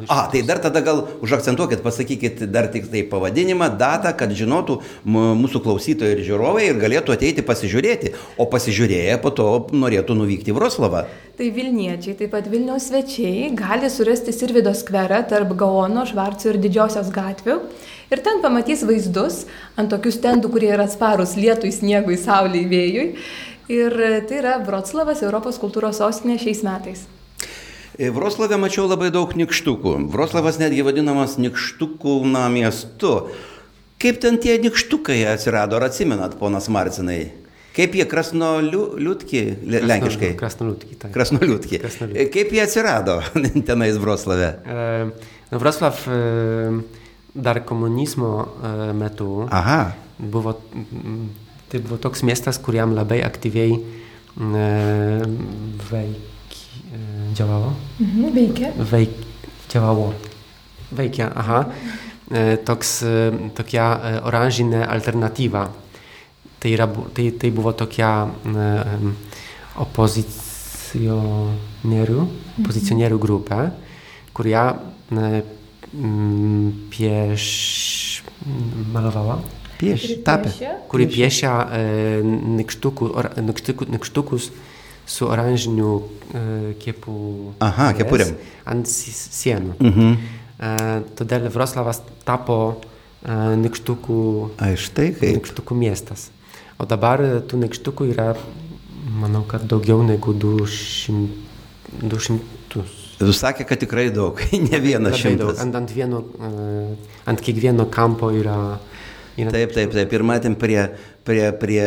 A, 0.08 0.28
tai 0.32 0.42
dar 0.46 0.58
tada 0.62 0.80
gal 0.80 1.02
užakcentuokit, 1.22 1.82
pasakykit 1.84 2.44
dar 2.52 2.68
tik 2.72 2.88
tai 2.90 3.02
pavadinimą, 3.08 3.68
datą, 3.78 4.12
kad 4.18 4.32
žinotų 4.36 4.78
mūsų 5.06 5.62
klausytojai 5.64 6.16
ir 6.16 6.22
žiūrovai 6.26 6.68
ir 6.68 6.80
galėtų 6.80 7.14
ateiti 7.16 7.44
pasižiūrėti, 7.46 8.14
o 8.40 8.46
pasižiūrėję 8.50 9.18
po 9.22 9.32
to 9.36 9.48
norėtų 9.72 10.16
nuvykti 10.18 10.52
į 10.52 10.56
Vroslavą. 10.58 11.06
Tai 11.38 11.48
Vilniečiai, 11.56 12.16
taip 12.18 12.34
pat 12.34 12.48
Vilniaus 12.52 12.90
svečiai 12.90 13.50
gali 13.56 13.88
surasti 13.90 14.34
Sirvido 14.36 14.74
skverą 14.76 15.22
tarp 15.30 15.54
Gaono, 15.58 16.04
Švarco 16.08 16.50
ir 16.50 16.60
Didžiosios 16.62 17.08
gatvių. 17.14 17.58
Ir 18.12 18.20
ten 18.20 18.42
pamatys 18.44 18.82
vaizdus 18.84 19.46
ant 19.80 19.88
tokių 19.88 20.10
stendų, 20.12 20.50
kurie 20.52 20.68
yra 20.74 20.84
atsparus 20.84 21.32
lietui, 21.38 21.70
sniegui, 21.72 22.18
sauliai, 22.20 22.66
vėjui. 22.68 23.06
Ir 23.72 23.94
tai 24.28 24.38
yra 24.42 24.58
Vroclavas, 24.60 25.22
Europos 25.24 25.56
kultūros 25.62 26.02
sostinė 26.02 26.36
šiais 26.42 26.60
metais. 26.66 27.06
E, 27.96 28.10
Vroclave 28.12 28.58
mačiau 28.60 28.84
labai 28.88 29.08
daug 29.14 29.32
nikštukų. 29.36 29.94
Vroclavas 30.12 30.58
netgi 30.60 30.84
vadinamas 30.84 31.38
nikštukų 31.40 32.18
na, 32.28 32.48
miestu. 32.52 33.14
Kaip 34.02 34.18
ten 34.20 34.36
tie 34.42 34.58
nikštukai 34.60 35.22
atsirado, 35.30 35.78
ar 35.78 35.86
atsimenat, 35.88 36.36
ponas 36.40 36.68
Marcinai? 36.72 37.30
Kaip 37.72 37.94
jie 37.96 38.04
krasnoliutki, 38.04 39.42
lenkiškai? 39.64 40.34
Krasnoliutki, 40.36 40.96
taip. 40.98 41.12
Krasnoliutki. 41.14 41.78
Krasnoliutki. 41.80 42.26
Kaip 42.34 42.52
jie 42.52 42.64
atsirado 42.66 43.20
tenais 43.68 43.96
Vroclave? 44.00 44.50
E, 44.68 45.56
Vroclav 45.56 46.02
e, 46.12 46.18
dar 47.32 47.62
komunizmo 47.64 48.34
e, 48.44 48.92
metu 48.92 49.46
Aha. 49.48 49.94
buvo 50.18 50.58
Tai 51.72 51.80
buvo 51.80 51.96
toks 51.96 52.20
miestas, 52.20 52.60
kuriam 52.60 52.92
labai 52.92 53.24
aktyviai 53.24 53.72
e, 53.72 53.80
veik, 55.88 56.52
e, 56.92 57.32
działało. 57.32 57.72
Mhm, 58.00 58.32
veikia. 58.34 58.72
Veik. 58.76 59.10
Veikia, 60.92 61.32
aha. 61.34 61.64
E, 62.28 62.56
toks, 62.60 63.04
tokia 63.56 64.20
oranžinė 64.20 64.84
alternatyva. 64.84 65.72
Tai, 66.60 66.70
yra, 66.74 66.84
tai, 67.16 67.32
tai 67.40 67.48
buvo 67.56 67.72
tokia 67.72 68.28
e, 68.28 68.68
opozicionierių, 69.80 72.20
mhm. 72.20 72.60
opozicionierių 72.66 73.16
grupė, 73.16 73.72
kurie 74.36 74.60
e, 74.60 75.40
pieš 76.92 77.48
malowała 78.92 79.40
pieš, 79.82 80.06
tapė. 80.26 80.52
Kuri 80.90 81.08
piešia 81.10 81.52
e, 81.78 81.82
nykštukų, 82.60 83.10
or, 83.12 83.30
nykštukų, 83.42 83.88
nykštukus 83.96 84.50
su 85.08 85.28
oranžiniu 85.28 85.96
e, 85.98 86.44
kepų. 86.82 87.16
Aha, 87.64 87.90
kepurėm. 87.98 88.36
Ant 88.70 88.88
sienų. 88.88 89.76
Mhm. 89.82 90.14
E, 90.62 90.72
todėl 91.18 91.48
Vroslavas 91.52 92.02
tapo 92.26 92.58
e, 93.22 94.74
štai 94.78 95.10
kaip. 95.18 95.28
nykštukų 95.40 95.78
miestas. 95.78 96.30
O 96.80 96.86
dabar 96.88 97.20
tų 97.46 97.60
nykštukų 97.66 98.08
yra, 98.14 98.32
manau, 99.20 99.44
kad 99.48 99.66
daugiau 99.70 100.02
negu 100.06 100.34
200. 100.34 101.50
200. 102.02 102.84
Jūs 103.22 103.38
sakė, 103.42 103.66
kad 103.68 103.82
tikrai 103.82 104.08
daug, 104.14 104.40
ne 104.66 104.80
vienas 104.82 105.18
šimtas. 105.20 105.60
Ant, 105.62 105.76
ant, 105.78 105.92
vieno, 105.94 106.22
uh, 106.24 107.18
ant 107.28 107.42
kiekvieno 107.44 107.86
kampo 107.92 108.32
yra 108.34 108.78
Taip, 109.36 109.72
taip, 109.72 109.92
taip. 109.94 110.12
Ir 110.12 110.24
matėm 110.28 110.56
prie, 110.60 110.80
prie, 111.24 111.44
prie 111.56 111.86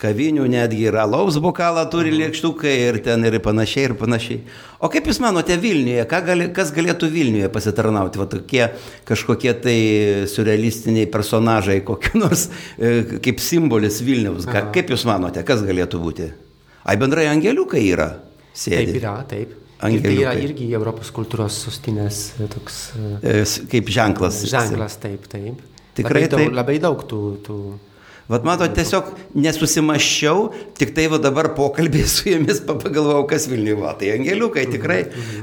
kavinių 0.00 0.44
netgi 0.50 0.86
ir 0.90 0.96
alaus 1.00 1.38
bokalą 1.40 1.86
turi 1.92 2.10
mhm. 2.12 2.20
lėkštukai 2.20 2.74
ir 2.88 2.98
ten 3.04 3.24
ir 3.28 3.38
panašiai, 3.44 3.88
ir 3.88 3.94
panašiai. 3.98 4.40
O 4.84 4.90
kaip 4.92 5.08
Jūs 5.08 5.20
manote 5.24 5.56
Vilniuje, 5.60 6.04
gali, 6.10 6.48
kas 6.56 6.72
galėtų 6.76 7.08
Vilniuje 7.12 7.48
pasitarnauti, 7.52 8.20
va 8.20 8.26
tokie 8.30 8.64
kažkokie 9.08 9.54
tai 9.64 9.76
surrealistiniai 10.28 11.08
personažai, 11.12 11.80
kokie 11.86 12.12
nors 12.22 12.48
e, 12.76 13.20
kaip 13.24 13.40
simbolis 13.42 14.02
Vilniaus, 14.04 14.48
Aha. 14.50 14.68
kaip 14.74 14.92
Jūs 14.92 15.06
manote, 15.08 15.44
kas 15.48 15.64
galėtų 15.66 16.02
būti? 16.02 16.32
Ai 16.86 16.98
bendrai 17.00 17.30
angeliukai 17.32 17.86
yra. 17.88 18.10
Sėdi. 18.56 18.92
Taip 18.92 19.00
yra, 19.00 19.14
taip. 19.28 19.54
Angeliukai. 19.84 20.12
Ir 20.12 20.20
tai 20.20 20.22
yra 20.22 20.36
irgi 20.40 20.68
Europos 20.76 21.08
kultūros 21.12 21.56
sostinės 21.66 22.20
e, 22.36 22.50
toks. 22.52 22.76
E, 23.24 23.40
kaip 23.72 23.90
ženklas. 23.92 24.44
Ženklas, 24.48 25.00
taip, 25.00 25.24
taip. 25.32 25.64
Tikrai 25.96 26.26
labai 26.26 26.32
daug, 26.32 26.40
taip. 26.44 26.56
labai 26.60 26.78
daug 26.82 27.04
tų, 27.10 27.20
tų 27.46 27.60
Vat 28.26 28.42
mato, 28.42 28.66
tiesiog 28.74 29.12
nesusimaščiau, 29.38 30.48
tik 30.74 30.90
tai 30.96 31.04
va 31.12 31.20
dabar 31.22 31.52
pokalbį 31.54 32.00
su 32.10 32.32
jumis 32.32 32.58
pagalvojau, 32.66 33.22
kas 33.30 33.46
Vilniuje 33.46 33.76
va. 33.78 33.92
Tai 34.00 34.08
angeliukai 34.16 34.64
tikrai, 34.66 34.96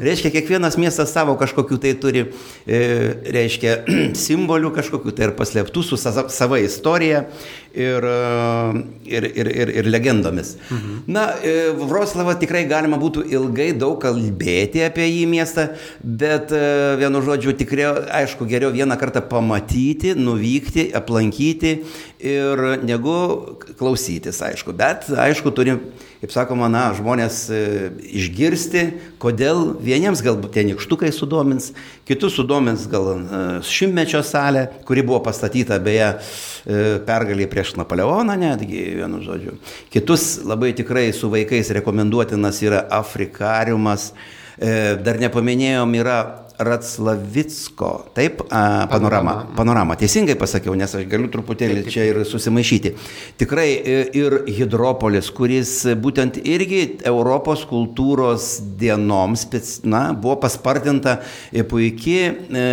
reiškia, 0.03 0.33
kiekvienas 0.33 0.75
miestas 0.81 1.13
savo 1.15 1.37
kažkokiu 1.39 1.79
tai 1.79 1.93
turi, 2.03 2.25
e, 2.67 2.81
reiškia, 3.37 3.77
simbolių 4.25 4.73
kažkokiu 4.75 5.15
tai 5.15 5.29
ir 5.29 5.35
paslėptų 5.39 5.85
su 5.87 5.99
sava 6.03 6.59
istorija 6.59 7.23
ir, 7.73 8.05
ir, 9.05 9.23
ir, 9.23 9.47
ir, 9.47 9.67
ir 9.67 9.89
legendomis. 9.89 10.55
Mhm. 10.69 10.97
Na, 11.07 11.25
e, 11.41 11.71
Vroslavą 11.73 12.35
tikrai 12.39 12.63
galima 12.69 12.99
būtų 13.01 13.25
ilgai 13.33 13.71
daug 13.77 13.97
kalbėti 14.01 14.83
apie 14.85 15.07
jį 15.09 15.25
miestą, 15.31 15.67
bet 16.03 16.53
e, 16.53 16.61
vienu 17.01 17.23
žodžiu 17.25 17.55
tikrai, 17.57 17.89
aišku, 18.21 18.45
geriau 18.49 18.73
vieną 18.73 18.97
kartą 19.01 19.23
pamatyti, 19.25 20.13
nuvykti, 20.13 20.91
aplankyti 20.93 21.79
ir 22.23 22.63
negu 22.85 23.17
klausytis, 23.79 24.39
aišku. 24.45 24.75
Bet, 24.77 25.09
aišku, 25.09 25.51
turim, 25.55 25.81
kaip 26.21 26.31
sakoma, 26.35 26.69
na, 26.71 26.85
žmonės 26.95 27.41
e, 27.49 27.63
išgirsti, 28.21 28.85
kodėl 29.23 29.73
vieniems 29.81 30.21
galbūt 30.23 30.53
tie 30.59 30.67
nikštukai 30.69 31.09
sudomins, 31.15 31.71
kitus 32.05 32.37
sudomins 32.37 32.85
gal 32.91 33.15
šimtmečio 33.65 34.21
salė, 34.25 34.67
kuri 34.85 35.03
buvo 35.05 35.23
pastatyta 35.25 35.79
beje 35.83 36.13
pergalį 37.07 37.47
prieš 37.63 37.77
Napoleoną 37.79 38.35
netgi, 38.35 38.99
vienu 38.99 39.21
žodžiu. 39.23 39.55
Kitus 39.87 40.43
labai 40.43 40.73
tikrai 40.75 41.13
su 41.15 41.29
vaikais 41.31 41.71
rekomenduotinas 41.71 42.59
yra 42.59 42.83
Afrikariumas. 42.91 44.11
Dar 45.03 45.17
nepaminėjom, 45.17 45.95
yra 45.95 46.42
Ratslavicko, 46.59 47.89
taip, 48.13 48.41
a, 48.49 48.85
panorama. 48.91 49.33
Panorama, 49.57 49.95
teisingai 49.97 50.35
pasakiau, 50.39 50.75
nes 50.77 50.91
aš 50.93 51.07
galiu 51.09 51.29
truputėlį 51.33 51.79
taip, 51.79 51.87
taip. 51.87 51.93
čia 51.95 52.05
ir 52.11 52.19
susimaišyti. 52.29 52.91
Tikrai 53.41 53.67
e, 53.73 53.95
ir 54.19 54.35
Hidropolis, 54.53 55.31
kuris 55.33 55.73
būtent 56.03 56.37
irgi 56.43 56.83
Europos 57.09 57.65
kultūros 57.69 58.51
dienoms, 58.79 59.47
na, 59.87 60.03
buvo 60.13 60.37
paspartinta 60.43 61.17
e, 61.49 61.65
puikiai 61.65 62.29
e, 62.29 62.67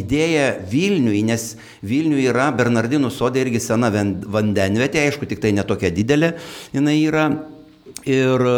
idėja 0.00 0.50
Vilniui, 0.70 1.22
nes 1.30 1.52
Vilniui 1.86 2.26
yra 2.32 2.50
Bernardinų 2.56 3.12
sodė 3.14 3.46
irgi 3.46 3.62
sena 3.62 3.92
vandenvietė, 3.94 5.06
aišku, 5.06 5.30
tik 5.30 5.42
tai 5.44 5.54
netokia 5.56 5.94
didelė 5.94 6.34
jinai 6.74 6.98
yra. 7.04 7.30
Ir 8.08 8.40
e, 8.40 8.52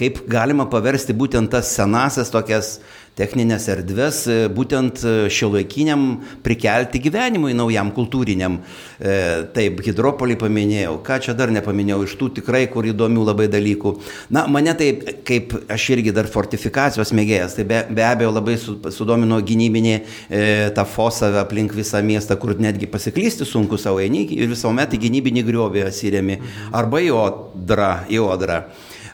kaip 0.00 0.22
galima 0.30 0.66
paversti 0.72 1.14
būtent 1.16 1.50
tas 1.52 1.68
senasias 1.76 2.30
tokias 2.32 2.78
techninės 3.16 3.66
erdves 3.72 4.18
e, 4.28 4.36
būtent 4.52 5.00
e, 5.00 5.14
šiuolaikiniam 5.32 6.04
prikelti 6.44 7.00
gyvenimui 7.06 7.54
naujam 7.56 7.90
kultūriniam. 7.96 8.58
E, 9.00 9.14
taip, 9.56 9.80
hidropolį 9.86 10.36
paminėjau, 10.40 10.98
ką 11.06 11.18
čia 11.24 11.36
dar 11.38 11.52
nepaminėjau, 11.54 12.02
iš 12.04 12.16
tų 12.20 12.30
tikrai 12.40 12.66
kur 12.72 12.88
įdomių 12.88 13.24
labai 13.30 13.48
dalykų. 13.52 13.94
Na, 14.36 14.44
mane 14.52 14.74
tai, 14.76 14.90
kaip 15.26 15.54
aš 15.72 15.88
irgi 15.96 16.12
dar 16.16 16.28
fortifikacijos 16.32 17.14
mėgėjas, 17.16 17.56
tai 17.56 17.66
be, 17.68 17.80
be 17.96 18.04
abejo 18.04 18.34
labai 18.36 18.58
su, 18.60 18.76
sudomino 18.92 19.40
gynybinė 19.40 19.96
e, 19.96 20.44
ta 20.76 20.84
fosa 20.88 21.32
aplink 21.40 21.72
visą 21.76 22.04
miestą, 22.04 22.36
kur 22.40 22.52
netgi 22.60 22.90
pasiklysti 22.90 23.48
sunku 23.48 23.80
savo 23.80 24.02
eini 24.04 24.26
ir 24.36 24.52
visuomet 24.52 24.92
į 24.92 25.02
gynybinį 25.06 25.46
griovį 25.48 25.88
atsiriami 25.88 26.40
arba 26.76 27.00
į 27.00 27.12
odrą. 27.16 27.92
Į 28.12 28.20
odrą. 28.26 28.60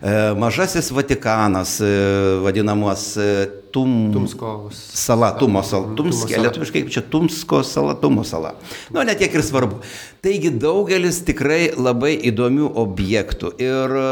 Mažasis 0.02 0.88
Vatikanas, 0.90 1.76
vadinamos 2.42 3.04
Tum... 3.72 4.12
Tumskos. 4.12 4.76
Sala, 4.92 5.32
Tumo 5.40 5.62
sala. 5.64 5.94
Tumskė, 5.96 6.36
lietuviškai 6.44 6.82
kaip 6.82 6.92
čia 6.92 7.02
Tumsko 7.08 7.62
sala, 7.64 7.94
Tumo 7.96 8.24
sala. 8.28 8.56
Nu, 8.92 9.00
netiek 9.06 9.32
ir 9.32 9.44
svarbu. 9.44 9.80
Taigi 10.22 10.52
daugelis 10.54 11.16
tikrai 11.26 11.72
labai 11.74 12.12
įdomių 12.30 12.68
objektų. 12.78 13.48
Ir 13.58 13.94
e, 13.98 14.04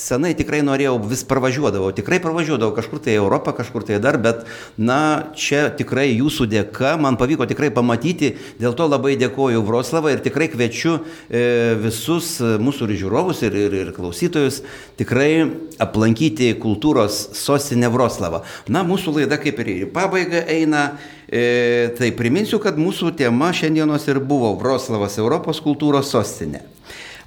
senai 0.00 0.30
tikrai 0.38 0.62
norėjau, 0.64 0.94
vis 1.10 1.20
pravažiuodavau, 1.28 1.90
tikrai 1.92 2.16
pravažiuodavau 2.24 2.72
kažkur 2.78 3.02
tai 3.04 3.18
Europą, 3.18 3.52
kažkur 3.58 3.84
tai 3.84 3.98
dar, 4.00 4.16
bet, 4.24 4.46
na, 4.80 5.28
čia 5.36 5.66
tikrai 5.76 6.06
jūsų 6.14 6.46
dėka 6.48 6.94
man 7.02 7.18
pavyko 7.20 7.44
tikrai 7.50 7.68
pamatyti, 7.74 8.36
dėl 8.62 8.72
to 8.78 8.86
labai 8.88 9.18
dėkoju 9.20 9.60
Vroslavą 9.68 10.14
ir 10.14 10.22
tikrai 10.24 10.48
kviečiu 10.54 10.94
e, 10.96 11.44
visus 11.82 12.38
mūsų 12.40 12.88
ir 12.88 12.96
žiūrovus, 13.02 13.44
ir, 13.44 13.58
ir, 13.66 13.76
ir 13.82 13.92
klausytojus 13.98 14.62
tikrai 14.96 15.44
aplankyti 15.76 16.54
kultūros 16.62 17.20
sostinę 17.36 17.92
Vroslavą. 17.92 18.46
Na, 18.68 18.84
mūsų 18.84 19.14
laida 19.16 19.38
kaip 19.40 19.60
ir 19.64 19.70
į 19.72 19.76
pabaigą 19.92 20.42
eina. 20.52 20.82
E, 21.28 21.92
tai 21.98 22.10
priminsiu, 22.16 22.60
kad 22.60 22.76
mūsų 22.80 23.14
tema 23.16 23.50
šiandienos 23.56 24.06
ir 24.08 24.20
buvo 24.24 24.54
Vroslavas 24.60 25.18
Europos 25.20 25.60
kultūros 25.64 26.12
sostinė. 26.12 26.62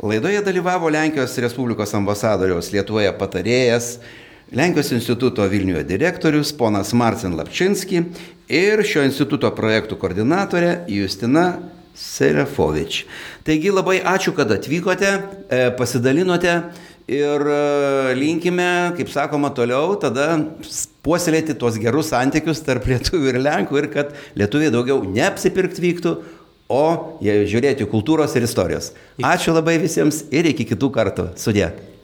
Laidoje 0.02 0.42
dalyvavo 0.42 0.90
Lenkijos 0.90 1.38
Respublikos 1.44 1.94
ambasadoriaus 1.94 2.72
Lietuvoje 2.74 3.12
patarėjas, 3.20 3.92
Lenkijos 4.52 4.90
instituto 4.92 5.46
Vilniuje 5.48 5.84
direktorius 5.88 6.50
ponas 6.58 6.94
Marcin 6.98 7.38
Lapčinski 7.38 8.02
ir 8.52 8.82
šio 8.84 9.06
instituto 9.06 9.52
projektų 9.56 9.96
koordinatorė 10.02 10.74
Justina 10.92 11.46
Serefovič. 11.96 13.04
Taigi 13.48 13.72
labai 13.72 14.00
ačiū, 14.02 14.34
kad 14.36 14.52
atvykote, 14.52 15.12
e, 15.48 15.62
pasidalinote 15.78 16.58
ir 17.10 17.46
e, 17.48 18.14
linkime, 18.18 18.94
kaip 18.98 19.10
sakoma, 19.14 19.52
toliau 19.56 19.96
tada 20.02 20.28
puoselėti 21.06 21.56
tuos 21.58 21.80
gerus 21.82 22.12
santykius 22.14 22.64
tarp 22.66 22.86
lietuvių 22.92 23.34
ir 23.34 23.40
lenkų 23.42 23.82
ir 23.82 23.90
kad 23.94 24.14
lietuviai 24.38 24.74
daugiau 24.74 25.02
neapsipirkt 25.06 25.82
vyktų, 25.82 26.16
o 26.72 26.84
žiūrėti 27.22 27.88
kultūros 27.92 28.36
ir 28.40 28.48
istorijos. 28.48 28.94
Ačiū 29.20 29.56
labai 29.56 29.76
visiems 29.82 30.24
ir 30.32 30.48
iki 30.54 30.70
kitų 30.70 30.92
kartų. 30.96 31.32
Sudė. 31.40 31.74